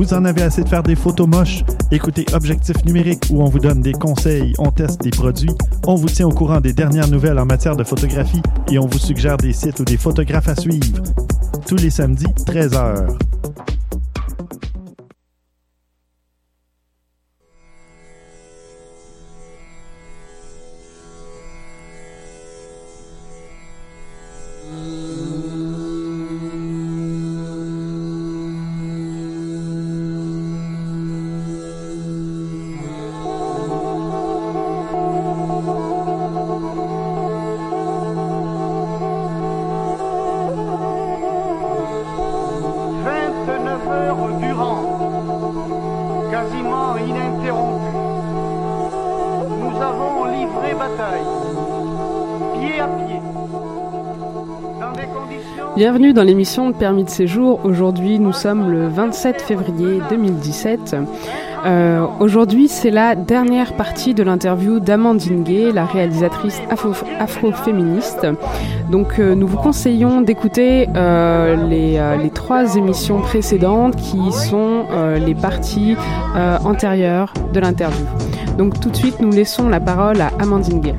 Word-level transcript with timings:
Vous 0.00 0.14
en 0.14 0.24
avez 0.24 0.40
assez 0.40 0.64
de 0.64 0.68
faire 0.70 0.82
des 0.82 0.96
photos 0.96 1.28
moches? 1.28 1.62
Écoutez 1.90 2.24
Objectif 2.32 2.82
numérique 2.86 3.24
où 3.28 3.42
on 3.42 3.50
vous 3.50 3.58
donne 3.58 3.82
des 3.82 3.92
conseils, 3.92 4.54
on 4.58 4.70
teste 4.70 5.02
des 5.02 5.10
produits, 5.10 5.50
on 5.86 5.94
vous 5.94 6.08
tient 6.08 6.26
au 6.26 6.32
courant 6.32 6.58
des 6.58 6.72
dernières 6.72 7.08
nouvelles 7.08 7.38
en 7.38 7.44
matière 7.44 7.76
de 7.76 7.84
photographie 7.84 8.40
et 8.72 8.78
on 8.78 8.86
vous 8.86 8.98
suggère 8.98 9.36
des 9.36 9.52
sites 9.52 9.78
ou 9.78 9.84
des 9.84 9.98
photographes 9.98 10.48
à 10.48 10.56
suivre. 10.56 11.02
Tous 11.68 11.76
les 11.76 11.90
samedis, 11.90 12.24
13h. 12.46 13.08
Bienvenue 55.80 56.12
dans 56.12 56.24
l'émission 56.24 56.74
Permis 56.74 57.04
de 57.04 57.08
séjour. 57.08 57.60
Aujourd'hui, 57.64 58.18
nous 58.18 58.34
sommes 58.34 58.70
le 58.70 58.86
27 58.88 59.40
février 59.40 60.02
2017. 60.10 60.94
Euh, 61.64 62.04
Aujourd'hui, 62.20 62.68
c'est 62.68 62.90
la 62.90 63.14
dernière 63.14 63.72
partie 63.72 64.12
de 64.12 64.22
l'interview 64.22 64.78
d'Amandine 64.78 65.42
Gay, 65.42 65.72
la 65.72 65.86
réalisatrice 65.86 66.60
afro- 66.68 66.92
afro-féministe. 67.18 68.26
Donc, 68.90 69.18
euh, 69.18 69.34
nous 69.34 69.46
vous 69.46 69.56
conseillons 69.56 70.20
d'écouter 70.20 70.86
euh, 70.96 71.56
les, 71.66 72.28
trois 72.28 72.76
émissions 72.76 73.22
précédentes 73.22 73.96
qui 73.96 74.20
sont 74.32 74.84
les 75.24 75.34
parties 75.34 75.96
antérieures 76.62 77.32
de 77.54 77.60
l'interview. 77.60 78.04
Donc, 78.58 78.78
tout 78.80 78.90
de 78.90 78.96
suite, 78.96 79.18
nous 79.18 79.30
laissons 79.30 79.70
la 79.70 79.80
parole 79.80 80.20
à 80.20 80.30
Amandine 80.40 80.82
Gay. 80.82 80.94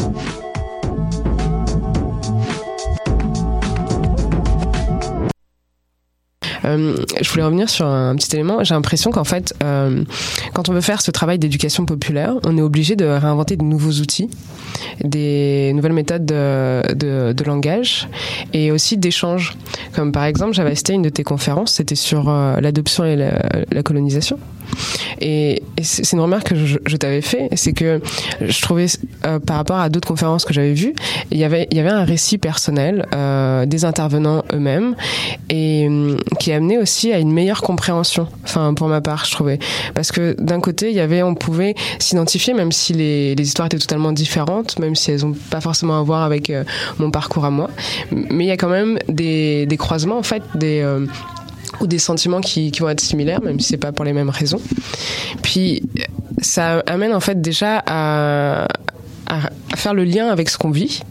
Euh, 6.72 6.96
je 7.22 7.30
voulais 7.30 7.44
revenir 7.44 7.70
sur 7.70 7.86
un 7.86 8.16
petit 8.16 8.36
élément. 8.36 8.64
J'ai 8.64 8.74
l'impression 8.74 9.12
qu'en 9.12 9.24
fait, 9.24 9.54
euh, 9.64 10.04
quand 10.54 10.70
on 10.70 10.74
veut 10.74 10.82
faire 10.82 11.02
ce 11.02 11.12
travail 11.12 11.40
d'éducation 11.40 11.86
populaire, 11.86 12.36
on 12.46 12.58
est 12.58 12.62
obligé 12.62 12.96
de 12.96 13.06
réinventer 13.06 13.58
de 13.58 13.64
nouveaux 13.64 14.02
outils, 14.02 14.30
des 15.03 15.72
nouvelles 15.74 15.94
méthodes 15.94 16.25
de, 16.25 17.44
langage 17.46 18.08
et 18.53 18.72
aussi 18.72 18.97
d'échange. 18.97 19.56
Comme 19.94 20.12
par 20.12 20.25
exemple, 20.25 20.53
j'avais 20.53 20.72
assisté 20.72 20.94
à 20.94 20.96
une 20.96 21.02
de 21.02 21.09
tes 21.09 21.24
conférences, 21.24 21.74
c'était 21.74 21.96
sur 21.96 22.30
euh, 22.30 22.59
l'adoption 22.62 23.03
et 23.06 23.16
la, 23.16 23.84
colonisation. 23.84 24.38
Et, 25.20 25.64
c'est 25.81 26.14
une 26.14 26.20
remarque 26.20 26.50
que 26.50 26.56
je, 26.56 26.97
t'avais 26.97 27.22
fait, 27.22 27.50
c'est 27.56 27.74
que 27.74 28.02
je 28.41 28.62
trouvais 28.62 28.86
euh, 29.25 29.40
par 29.40 29.58
rapport 29.58 29.78
à 29.78 29.90
d'autres 29.90 30.08
conférences 30.08 30.46
que 30.46 30.53
j'avais 30.53 30.74
vues, 30.74 30.94
il 31.31 31.38
y 31.38 31.44
avait 31.44 31.68
y 31.72 31.80
avait 31.80 31.90
un 31.90 32.03
récit 32.03 32.38
personnel 32.38 33.06
euh, 33.14 33.66
des 33.66 33.86
intervenants 33.86 34.44
eux-mêmes 34.53 34.96
et 35.50 35.88
hum, 35.88 36.18
qui 36.40 36.52
amenait 36.52 36.78
aussi 36.78 37.12
à 37.12 37.20
une 37.20 37.31
meilleure 37.31 37.62
compréhension. 37.62 38.28
Enfin 38.44 38.74
pour 38.74 38.88
ma 38.88 39.02
part, 39.02 39.25
je 39.25 39.31
trouvais 39.31 39.59
parce 39.94 40.12
que 40.12 40.36
d'un 40.40 40.59
côté 40.59 40.91
y 40.91 41.00
avait 41.00 41.24
on 41.24 41.36
pouvait 41.36 41.75
s'identifier 42.00 42.53
même 42.53 42.72
si 42.72 42.94
les 42.94 43.36
histoires 43.40 43.66
étaient 43.66 43.80
totalement 43.80 44.12
différentes, 44.12 44.71
même 44.80 44.96
si 44.96 45.12
elles 45.12 45.26
ont 45.26 45.36
pas 45.50 45.62
forcément 45.62 46.00
à 46.00 46.04
voir 46.04 46.24
avec 46.24 46.50
euh, 46.50 46.64
mon 47.00 47.12
parcours 47.12 47.46
à 47.46 47.52
moi, 47.52 47.70
mais 48.12 48.46
il 48.46 48.48
y 48.48 48.52
a 48.52 48.58
quand 48.58 48.70
même 48.70 49.00
des, 49.08 49.68
croisements 49.78 50.18
en 50.18 50.24
fait 50.24 50.44
euh, 50.64 51.06
ou 51.80 51.88
des 51.88 52.00
sentiments 52.00 52.42
qui, 52.42 52.72
vont 52.80 52.90
être 52.90 53.02
similaires, 53.02 53.42
même 53.42 53.59
si 53.59 53.70
c'est 53.70 53.78
pas 53.78 53.92
pour 53.92 54.06
les 54.06 54.14
mêmes 54.14 54.30
raisons. 54.30 54.62
Puis 55.42 55.84
ça 56.42 56.80
amène 56.88 57.14
en 57.14 57.20
fait 57.20 57.42
déjà 57.42 57.84
à 57.86 58.68
faire 59.76 59.94
le 59.94 60.04
lien 60.04 60.28
avec 60.28 60.50
ce 60.50 60.58
qu'on 60.58 60.72
vit, 60.72 61.02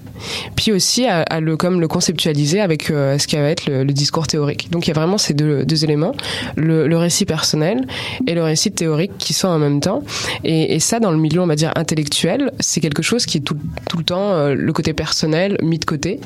puis 0.57 0.73
aussi 0.73 1.07
à, 1.07 1.41
le 1.41 1.57
comme 1.57 1.81
le 1.81 1.89
conceptualiser 1.89 2.61
avec 2.61 2.91
euh, 2.91 3.19
ce 3.19 3.27
qui 3.27 3.37
va 3.37 3.49
être 3.49 3.67
le, 3.67 3.85
discours 3.85 4.27
théorique. 4.27 4.71
Donc 4.71 4.87
il 4.87 4.91
y 4.91 4.91
a 4.93 4.95
vraiment 4.95 5.19
ces 5.19 5.35
deux, 5.35 5.85
éléments, 5.85 6.15
le, 6.57 6.97
récit 6.97 7.25
personnel 7.25 7.87
et 8.27 8.35
le 8.35 8.43
récit 8.43 8.71
théorique 8.71 9.13
qui 9.19 9.33
sont 9.33 9.49
en 9.49 9.59
même 9.59 9.81
temps. 9.81 10.03
Et, 10.45 10.79
ça, 10.81 11.01
dans 11.01 11.11
le 11.11 11.19
milieu, 11.19 11.41
on 11.41 11.47
va 11.47 11.57
dire 11.57 11.73
intellectuel, 11.77 12.53
c'est 12.61 12.81
quelque 12.81 13.03
chose 13.03 13.27
qui 13.27 13.39
est 13.39 13.41
tout, 13.41 13.57
tout 13.89 13.99
le 13.99 14.05
temps 14.05 14.33
euh, 14.33 14.55
le 14.55 14.73
côté 14.73 14.93
personnel 14.93 15.57
mis 15.63 15.79
de 15.79 15.85
côté. 15.85 16.21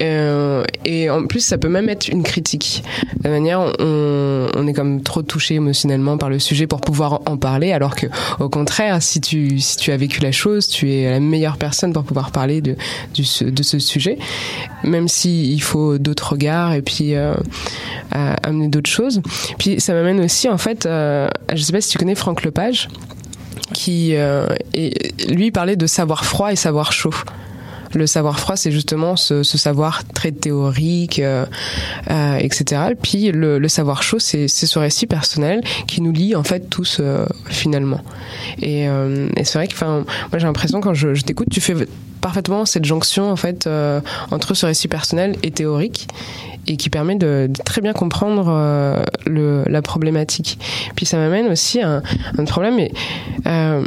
Euh, 0.00 0.64
et 0.84 1.10
en 1.10 1.26
plus, 1.26 1.40
ça 1.40 1.58
peut 1.58 1.68
même 1.68 1.88
être 1.88 2.08
une 2.08 2.22
critique. 2.22 2.82
De 3.22 3.28
manière, 3.28 3.60
on, 3.78 4.48
on 4.54 4.66
est 4.66 4.72
comme 4.72 5.02
trop 5.02 5.22
touché 5.22 5.54
émotionnellement 5.54 6.18
par 6.18 6.30
le 6.30 6.38
sujet 6.38 6.66
pour 6.66 6.80
pouvoir 6.80 7.20
en 7.26 7.36
parler, 7.36 7.72
alors 7.72 7.96
que 7.96 8.06
au 8.40 8.48
contraire, 8.48 9.02
si 9.02 9.20
tu 9.20 9.60
si 9.60 9.76
tu 9.76 9.92
as 9.92 9.96
vécu 9.96 10.20
la 10.20 10.32
chose, 10.32 10.68
tu 10.68 10.92
es 10.92 11.10
la 11.10 11.20
meilleure 11.20 11.56
personne 11.56 11.92
pour 11.92 12.04
pouvoir 12.04 12.30
parler 12.30 12.60
de 12.60 12.76
du, 13.14 13.24
de 13.42 13.62
ce 13.62 13.78
sujet, 13.78 14.18
même 14.84 15.08
si 15.08 15.52
il 15.52 15.60
faut 15.60 15.98
d'autres 15.98 16.32
regards 16.32 16.72
et 16.72 16.82
puis 16.82 17.14
euh, 17.14 17.34
amener 18.12 18.68
d'autres 18.68 18.90
choses. 18.90 19.20
Puis 19.58 19.80
ça 19.80 19.92
m'amène 19.92 20.20
aussi 20.20 20.48
en 20.48 20.58
fait, 20.58 20.86
euh, 20.86 21.28
je 21.52 21.62
sais 21.62 21.72
pas 21.72 21.80
si 21.80 21.90
tu 21.90 21.98
connais 21.98 22.14
Franck 22.14 22.44
Lepage, 22.44 22.88
qui 23.72 24.14
euh, 24.14 24.46
lui 25.28 25.50
parlait 25.50 25.76
de 25.76 25.86
savoir 25.86 26.24
froid 26.24 26.52
et 26.52 26.56
savoir 26.56 26.92
chaud. 26.92 27.14
Le 27.94 28.06
savoir 28.06 28.38
froid, 28.38 28.54
c'est 28.54 28.70
justement 28.70 29.16
ce, 29.16 29.42
savoir 29.42 30.06
très 30.08 30.30
théorique, 30.30 31.20
euh, 31.20 31.46
etc. 32.38 32.82
Et 32.90 32.94
puis 32.94 33.32
le, 33.32 33.66
savoir 33.68 34.02
chaud, 34.02 34.18
c'est 34.18 34.46
ce 34.46 34.78
récit 34.78 35.06
personnel 35.06 35.62
qui 35.86 36.02
nous 36.02 36.12
lie 36.12 36.36
en 36.36 36.42
fait 36.42 36.68
tous 36.68 37.00
finalement. 37.46 38.00
Et, 38.60 38.86
c'est 39.42 39.54
vrai 39.54 39.68
que, 39.68 39.72
enfin, 39.72 40.04
moi 40.30 40.38
j'ai 40.38 40.46
l'impression 40.46 40.82
quand 40.82 40.92
je 40.92 41.22
t'écoute, 41.22 41.48
tu 41.50 41.62
fais 41.62 41.74
parfaitement 42.28 42.66
cette 42.66 42.84
jonction 42.84 43.30
en 43.30 43.36
fait 43.36 43.66
euh, 43.66 44.02
entre 44.30 44.52
ce 44.52 44.66
récit 44.66 44.86
personnel 44.86 45.36
et 45.42 45.50
théorique. 45.50 46.08
et 46.66 46.76
qui 46.76 46.90
permet 46.90 47.14
de, 47.14 47.48
très 47.64 47.80
bien 47.80 47.94
comprendre 47.94 48.48
euh, 48.50 49.02
la 49.66 49.80
problématique. 49.80 50.58
Puis 50.94 51.06
ça 51.06 51.16
m'amène 51.16 51.46
aussi 51.46 51.80
à 51.80 51.88
un, 51.88 52.02
un 52.36 52.44
problème. 52.44 52.78
Euh, 53.46 53.82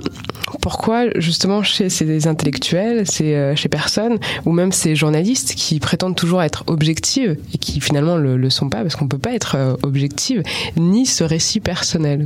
pourquoi 0.63 1.05
justement 1.19 1.61
chez 1.61 1.89
ces 1.89 2.27
intellectuels, 2.27 3.05
ces, 3.05 3.53
chez 3.55 3.69
personnes, 3.69 4.17
ou 4.45 4.51
même 4.51 4.71
ces 4.71 4.95
journalistes 4.95 5.53
qui 5.53 5.79
prétendent 5.79 6.15
toujours 6.15 6.41
être 6.41 6.63
objectives 6.65 7.37
et 7.53 7.59
qui 7.59 7.79
finalement 7.79 8.17
le, 8.17 8.35
le 8.35 8.49
sont 8.49 8.69
pas 8.69 8.81
parce 8.81 8.95
qu'on 8.95 9.07
peut 9.07 9.19
pas 9.19 9.35
être 9.35 9.77
objective, 9.83 10.41
ni 10.75 11.05
ce 11.05 11.23
récit 11.23 11.59
personnel? 11.59 12.25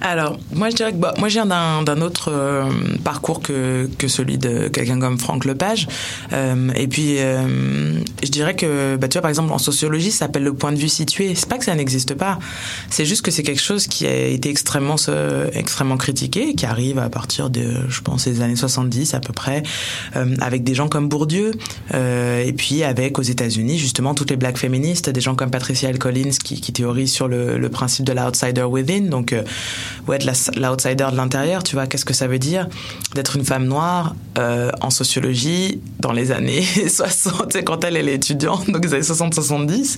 Alors, 0.00 0.38
moi, 0.52 0.70
je 0.70 0.76
dirais 0.76 0.92
que 0.92 0.96
bah, 0.98 1.14
moi, 1.18 1.28
je 1.28 1.34
viens 1.34 1.46
d'un, 1.46 2.00
autre 2.00 2.30
euh, 2.32 2.70
parcours 3.04 3.40
que, 3.40 3.88
que 3.98 4.08
celui 4.08 4.38
de 4.38 4.68
quelqu'un 4.68 5.00
comme 5.00 5.18
Franck 5.18 5.44
Lepage. 5.44 5.88
Euh, 6.32 6.70
et 6.76 6.86
puis, 6.86 7.18
euh, 7.18 7.98
je 8.22 8.28
dirais 8.28 8.54
que, 8.54 8.96
bah, 8.96 9.08
tu 9.08 9.14
vois, 9.14 9.22
par 9.22 9.28
exemple, 9.28 9.52
en 9.52 9.58
sociologie, 9.58 10.10
ça 10.10 10.26
s'appelle 10.26 10.44
le 10.44 10.54
point 10.54 10.72
de 10.72 10.78
vue 10.78 10.88
situé. 10.88 11.34
C'est 11.34 11.48
pas 11.48 11.58
que 11.58 11.64
ça 11.64 11.74
n'existe 11.74 12.14
pas. 12.14 12.38
C'est 12.90 13.04
juste 13.04 13.22
que 13.22 13.30
c'est 13.30 13.42
quelque 13.42 13.60
chose 13.60 13.86
qui 13.86 14.06
a 14.06 14.26
été 14.26 14.50
extrêmement, 14.50 14.96
euh, 15.08 15.48
extrêmement 15.52 15.96
critiqué, 15.96 16.54
qui 16.54 16.66
arrive 16.66 16.98
à 16.98 17.08
partir 17.08 17.50
de, 17.50 17.88
je 17.88 18.00
pense, 18.00 18.26
des 18.26 18.40
années 18.40 18.56
70 18.56 19.14
à 19.14 19.20
peu 19.20 19.32
près, 19.32 19.62
euh, 20.16 20.34
avec 20.40 20.64
des 20.64 20.74
gens 20.74 20.88
comme 20.88 21.08
Bourdieu, 21.08 21.52
euh, 21.94 22.44
et 22.44 22.52
puis 22.52 22.84
avec 22.84 23.18
aux 23.18 23.22
États-Unis, 23.22 23.78
justement, 23.78 24.14
toutes 24.14 24.30
les 24.30 24.36
black 24.36 24.58
féministes, 24.58 25.10
des 25.10 25.20
gens 25.20 25.34
comme 25.34 25.50
Patricia 25.50 25.90
L. 25.90 25.98
Collins 25.98 26.36
qui, 26.42 26.60
qui 26.60 26.72
théorisent 26.72 27.12
sur 27.12 27.28
le, 27.28 27.58
le 27.58 27.68
principe 27.68 28.04
de 28.04 28.12
l'outsider 28.12 28.62
within. 28.62 29.08
Donc, 29.08 29.34
de 30.08 30.26
la- 30.26 30.68
l'outsider 30.70 31.06
de 31.10 31.16
l'intérieur, 31.16 31.62
tu 31.62 31.74
vois, 31.74 31.86
qu'est-ce 31.86 32.04
que 32.04 32.14
ça 32.14 32.26
veut 32.26 32.38
dire 32.38 32.68
d'être 33.14 33.36
une 33.36 33.44
femme 33.44 33.64
noire 33.66 34.14
euh, 34.38 34.70
en 34.80 34.90
sociologie 34.90 35.80
dans 36.00 36.12
les 36.12 36.32
années 36.32 36.62
60, 36.88 37.50
tu 37.52 37.58
sais, 37.58 37.64
quand 37.64 37.84
elle, 37.84 37.96
est 37.96 38.14
étudiante, 38.14 38.70
donc 38.70 38.84
les 38.84 38.94
années 38.94 39.02
60-70. 39.02 39.96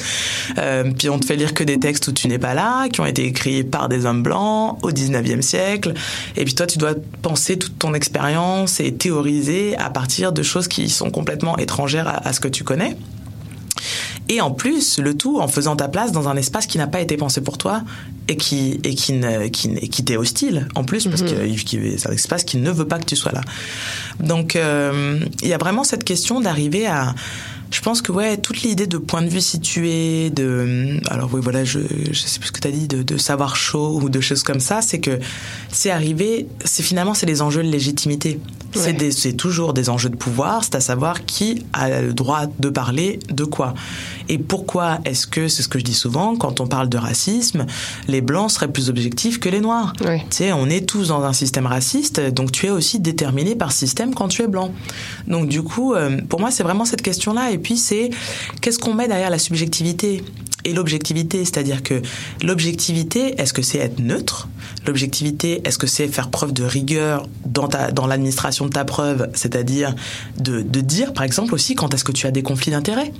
Euh, 0.58 0.90
puis 0.96 1.08
on 1.08 1.18
te 1.18 1.26
fait 1.26 1.36
lire 1.36 1.54
que 1.54 1.64
des 1.64 1.78
textes 1.78 2.08
où 2.08 2.12
tu 2.12 2.28
n'es 2.28 2.38
pas 2.38 2.54
là, 2.54 2.88
qui 2.88 3.00
ont 3.00 3.06
été 3.06 3.24
écrits 3.24 3.64
par 3.64 3.88
des 3.88 4.06
hommes 4.06 4.22
blancs 4.22 4.78
au 4.82 4.90
19e 4.90 5.42
siècle. 5.42 5.94
Et 6.36 6.44
puis 6.44 6.54
toi, 6.54 6.66
tu 6.66 6.78
dois 6.78 6.94
penser 7.22 7.58
toute 7.58 7.78
ton 7.78 7.94
expérience 7.94 8.80
et 8.80 8.92
théoriser 8.92 9.76
à 9.76 9.90
partir 9.90 10.32
de 10.32 10.42
choses 10.42 10.68
qui 10.68 10.88
sont 10.88 11.10
complètement 11.10 11.56
étrangères 11.58 12.20
à 12.24 12.32
ce 12.32 12.40
que 12.40 12.48
tu 12.48 12.64
connais. 12.64 12.96
Et 14.32 14.40
en 14.40 14.52
plus, 14.52 14.98
le 14.98 15.14
tout 15.16 15.40
en 15.40 15.48
faisant 15.48 15.74
ta 15.74 15.88
place 15.88 16.12
dans 16.12 16.28
un 16.28 16.36
espace 16.36 16.66
qui 16.66 16.78
n'a 16.78 16.86
pas 16.86 17.00
été 17.00 17.16
pensé 17.16 17.40
pour 17.40 17.58
toi 17.58 17.82
et 18.28 18.36
qui 18.36 18.78
et 18.84 18.94
qui 18.94 19.12
ne, 19.14 19.48
qui, 19.48 19.74
qui 19.90 20.04
t'est 20.04 20.16
hostile 20.16 20.68
en 20.76 20.84
plus 20.84 21.06
parce 21.08 21.22
que 21.22 21.46
qui- 21.64 21.98
c'est 21.98 22.08
un 22.08 22.12
espace 22.12 22.44
qui 22.44 22.56
ne 22.58 22.70
veut 22.70 22.86
pas 22.86 22.98
que 23.00 23.06
tu 23.06 23.16
sois 23.16 23.32
là. 23.32 23.40
Donc 24.20 24.54
euh, 24.54 25.18
il 25.42 25.48
y 25.48 25.52
a 25.52 25.58
vraiment 25.58 25.82
cette 25.84 26.04
question 26.04 26.40
d'arriver 26.40 26.86
à 26.86 27.14
je 27.70 27.80
pense 27.82 28.02
que 28.02 28.10
ouais 28.12 28.36
toute 28.36 28.62
l'idée 28.62 28.86
de 28.86 28.98
point 28.98 29.22
de 29.22 29.28
vue 29.28 29.40
situé 29.40 30.30
de 30.30 30.98
alors 31.08 31.30
oui 31.32 31.40
voilà 31.42 31.64
je 31.64 31.78
je 32.10 32.18
sais 32.20 32.38
plus 32.40 32.48
ce 32.48 32.52
que 32.52 32.60
tu 32.60 32.68
as 32.68 32.72
dit 32.72 32.88
de, 32.88 33.02
de 33.02 33.16
savoir 33.16 33.56
chaud 33.56 34.00
ou 34.02 34.08
de 34.08 34.20
choses 34.20 34.42
comme 34.42 34.60
ça 34.60 34.82
c'est 34.82 34.98
que 35.00 35.18
c'est 35.70 35.90
arrivé 35.90 36.46
c'est 36.64 36.82
finalement 36.82 37.14
c'est 37.14 37.26
les 37.26 37.42
enjeux 37.42 37.62
de 37.62 37.68
légitimité 37.68 38.40
Ouais. 38.76 39.10
c'est 39.10 39.32
toujours 39.32 39.72
des 39.74 39.90
enjeux 39.90 40.10
de 40.10 40.16
pouvoir 40.16 40.62
c'est 40.62 40.76
à 40.76 40.80
savoir 40.80 41.24
qui 41.24 41.64
a 41.72 42.02
le 42.02 42.12
droit 42.14 42.42
de 42.60 42.68
parler 42.68 43.18
de 43.28 43.42
quoi 43.42 43.74
et 44.28 44.38
pourquoi 44.38 45.00
est-ce 45.04 45.26
que 45.26 45.48
c'est 45.48 45.62
ce 45.64 45.68
que 45.68 45.80
je 45.80 45.84
dis 45.84 45.92
souvent 45.92 46.36
quand 46.36 46.60
on 46.60 46.68
parle 46.68 46.88
de 46.88 46.96
racisme 46.96 47.66
les 48.06 48.20
blancs 48.20 48.48
seraient 48.52 48.70
plus 48.70 48.88
objectifs 48.88 49.40
que 49.40 49.48
les 49.48 49.60
noirs 49.60 49.92
Ouais. 50.06 50.20
tu 50.30 50.36
sais, 50.36 50.52
on 50.52 50.66
est 50.66 50.88
tous 50.88 51.08
dans 51.08 51.24
un 51.24 51.32
système 51.32 51.66
raciste, 51.66 52.20
donc 52.20 52.52
tu 52.52 52.66
es 52.66 52.70
aussi 52.70 53.00
déterminé 53.00 53.56
par 53.56 53.72
système 53.72 54.14
quand 54.14 54.28
tu 54.28 54.42
es 54.42 54.46
blanc. 54.46 54.72
Donc 55.26 55.48
du 55.48 55.62
coup, 55.62 55.94
euh, 55.94 56.20
pour 56.28 56.38
moi, 56.40 56.50
c'est 56.52 56.62
vraiment 56.62 56.84
cette 56.84 57.02
question-là. 57.02 57.50
Et 57.50 57.58
puis 57.60 57.76
c'est 57.76 58.10
qu'est-ce 58.60 58.78
qu'on 58.78 58.94
met 58.94 59.08
derrière 59.08 59.30
la 59.30 59.38
subjectivité 59.38 60.22
et 60.64 60.72
l'objectivité, 60.72 61.44
c'est-à-dire 61.44 61.82
que 61.82 62.02
l'objectivité, 62.42 63.40
est-ce 63.40 63.52
que 63.52 63.62
c'est 63.62 63.78
être 63.78 63.98
neutre 63.98 64.48
L'objectivité, 64.86 65.60
est-ce 65.64 65.78
que 65.78 65.86
c'est 65.86 66.08
faire 66.08 66.30
preuve 66.30 66.52
de 66.52 66.64
rigueur 66.64 67.26
dans 67.44 67.68
ta 67.68 67.90
dans 67.90 68.06
l'administration 68.06 68.66
de 68.66 68.70
ta 68.70 68.84
preuve, 68.84 69.28
c'est-à-dire 69.34 69.94
de, 70.38 70.62
de 70.62 70.80
dire, 70.80 71.12
par 71.12 71.24
exemple 71.24 71.54
aussi, 71.54 71.74
quand 71.74 71.92
est-ce 71.94 72.04
que 72.04 72.12
tu 72.12 72.26
as 72.26 72.30
des 72.30 72.42
conflits 72.42 72.70
d'intérêts? 72.70 73.12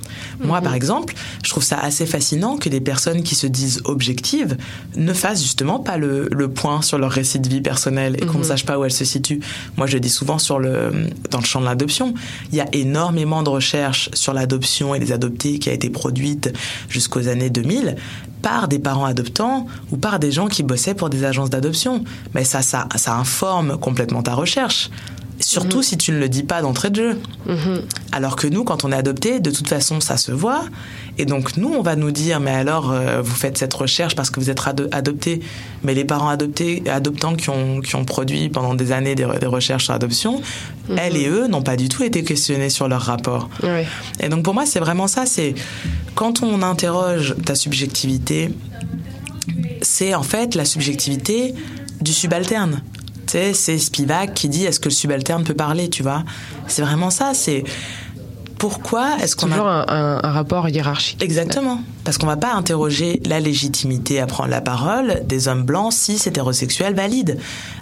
Moi, 0.43 0.61
par 0.61 0.73
exemple, 0.73 1.13
je 1.43 1.49
trouve 1.49 1.63
ça 1.63 1.77
assez 1.79 2.05
fascinant 2.05 2.57
que 2.57 2.69
des 2.69 2.81
personnes 2.81 3.23
qui 3.23 3.35
se 3.35 3.47
disent 3.47 3.81
objectives 3.85 4.57
ne 4.95 5.13
fassent 5.13 5.41
justement 5.41 5.79
pas 5.79 5.97
le, 5.97 6.27
le 6.31 6.47
point 6.49 6.81
sur 6.81 6.97
leur 6.97 7.11
récit 7.11 7.39
de 7.39 7.49
vie 7.49 7.61
personnel 7.61 8.15
et 8.21 8.25
qu'on 8.25 8.39
ne 8.39 8.43
sache 8.43 8.65
pas 8.65 8.77
où 8.79 8.85
elles 8.85 8.91
se 8.91 9.05
situent. 9.05 9.41
Moi, 9.77 9.87
je 9.87 9.97
dis 9.97 10.09
souvent 10.09 10.39
sur 10.39 10.59
le 10.59 10.91
dans 11.29 11.39
le 11.39 11.45
champ 11.45 11.59
de 11.59 11.65
l'adoption, 11.65 12.13
il 12.51 12.57
y 12.57 12.61
a 12.61 12.67
énormément 12.73 13.43
de 13.43 13.49
recherches 13.49 14.09
sur 14.13 14.33
l'adoption 14.33 14.95
et 14.95 14.99
les 14.99 15.11
adoptés 15.11 15.59
qui 15.59 15.69
a 15.69 15.73
été 15.73 15.89
produite 15.89 16.51
jusqu'aux 16.89 17.27
années 17.27 17.49
2000 17.49 17.95
par 18.41 18.67
des 18.67 18.79
parents 18.79 19.05
adoptants 19.05 19.67
ou 19.91 19.97
par 19.97 20.19
des 20.19 20.31
gens 20.31 20.47
qui 20.47 20.63
bossaient 20.63 20.95
pour 20.95 21.09
des 21.09 21.23
agences 21.23 21.49
d'adoption. 21.49 22.03
Mais 22.33 22.43
ça, 22.43 22.61
ça, 22.61 22.87
ça 22.95 23.15
informe 23.15 23.77
complètement 23.77 24.23
ta 24.23 24.33
recherche. 24.33 24.89
Surtout 25.41 25.81
si 25.83 25.97
tu 25.97 26.11
ne 26.11 26.17
le 26.19 26.29
dis 26.29 26.43
pas 26.43 26.61
d'entrée 26.61 26.89
de 26.89 26.95
jeu. 26.95 27.19
Alors 28.11 28.35
que 28.35 28.47
nous, 28.47 28.63
quand 28.63 28.83
on 28.85 28.91
est 28.91 28.95
adopté, 28.95 29.39
de 29.39 29.51
toute 29.51 29.67
façon, 29.67 29.99
ça 29.99 30.17
se 30.17 30.31
voit. 30.31 30.63
Et 31.17 31.25
donc, 31.25 31.57
nous, 31.57 31.67
on 31.73 31.81
va 31.81 31.95
nous 31.95 32.11
dire, 32.11 32.39
mais 32.39 32.51
alors, 32.51 32.91
euh, 32.91 33.21
vous 33.21 33.35
faites 33.35 33.57
cette 33.57 33.73
recherche 33.73 34.15
parce 34.15 34.29
que 34.29 34.39
vous 34.39 34.49
êtes 34.49 34.59
ado- 34.65 34.87
adopté. 34.91 35.41
Mais 35.83 35.93
les 35.93 36.05
parents 36.05 36.29
adoptés, 36.29 36.83
adoptants 36.89 37.35
qui 37.35 37.49
ont, 37.49 37.81
qui 37.81 37.95
ont 37.95 38.05
produit 38.05 38.49
pendant 38.49 38.75
des 38.75 38.91
années 38.91 39.15
des, 39.15 39.23
re- 39.25 39.39
des 39.39 39.45
recherches 39.47 39.85
sur 39.85 39.93
l'adoption, 39.93 40.41
elles 40.97 41.17
et 41.17 41.27
eux 41.27 41.47
n'ont 41.47 41.61
pas 41.63 41.75
du 41.75 41.89
tout 41.89 42.03
été 42.03 42.23
questionnés 42.23 42.69
sur 42.69 42.87
leur 42.87 43.01
rapport. 43.01 43.49
Et 44.19 44.29
donc 44.29 44.43
pour 44.43 44.53
moi, 44.53 44.65
c'est 44.65 44.79
vraiment 44.79 45.07
ça. 45.07 45.25
C'est 45.25 45.53
quand 46.15 46.43
on 46.43 46.61
interroge 46.61 47.35
ta 47.45 47.55
subjectivité, 47.55 48.51
c'est 49.81 50.13
en 50.13 50.23
fait 50.23 50.55
la 50.55 50.65
subjectivité 50.65 51.53
du 52.01 52.13
subalterne. 52.13 52.81
Tu 53.31 53.37
sais, 53.37 53.53
c'est 53.53 53.77
Spivak 53.77 54.33
qui 54.33 54.49
dit 54.49 54.65
est-ce 54.65 54.79
que 54.81 54.89
le 54.89 54.93
subalterne 54.93 55.43
peut 55.45 55.53
parler, 55.53 55.89
tu 55.89 56.03
vois? 56.03 56.23
C'est 56.67 56.81
vraiment 56.81 57.09
ça. 57.09 57.31
C'est 57.33 57.63
pourquoi 58.57 59.17
est-ce 59.23 59.35
qu'on 59.35 59.47
Toujours 59.47 59.67
a 59.67 59.91
un, 59.91 60.19
un- 60.23 60.31
rapport 60.31 60.67
hiérarchique. 60.69 61.23
Exactement. 61.23 61.79
Parce 62.03 62.17
qu'on 62.17 62.27
va 62.27 62.35
pas 62.35 62.53
interroger 62.53 63.21
la 63.25 63.39
légitimité 63.39 64.19
à 64.19 64.27
prendre 64.27 64.49
la 64.49 64.59
parole 64.61 65.21
des 65.25 65.47
hommes 65.47 65.63
blancs 65.63 65.93
cis 65.93 66.21
hétérosexuels 66.25 66.93
valides. 66.93 67.37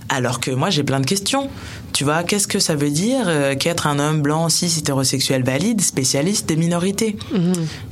Alors 0.07 0.39
que 0.39 0.51
moi 0.51 0.69
j'ai 0.69 0.83
plein 0.83 0.99
de 0.99 1.05
questions. 1.05 1.49
Tu 1.93 2.03
vois, 2.03 2.23
qu'est-ce 2.23 2.47
que 2.47 2.59
ça 2.59 2.75
veut 2.75 2.91
dire 2.91 3.23
euh, 3.27 3.55
qu'être 3.55 3.87
un 3.87 3.97
homme 3.99 4.21
blanc 4.21 4.47
cis 4.49 4.73
hétérosexuel 4.77 5.43
valide, 5.43 5.81
spécialiste 5.81 6.47
des 6.47 6.55
minorités? 6.57 7.17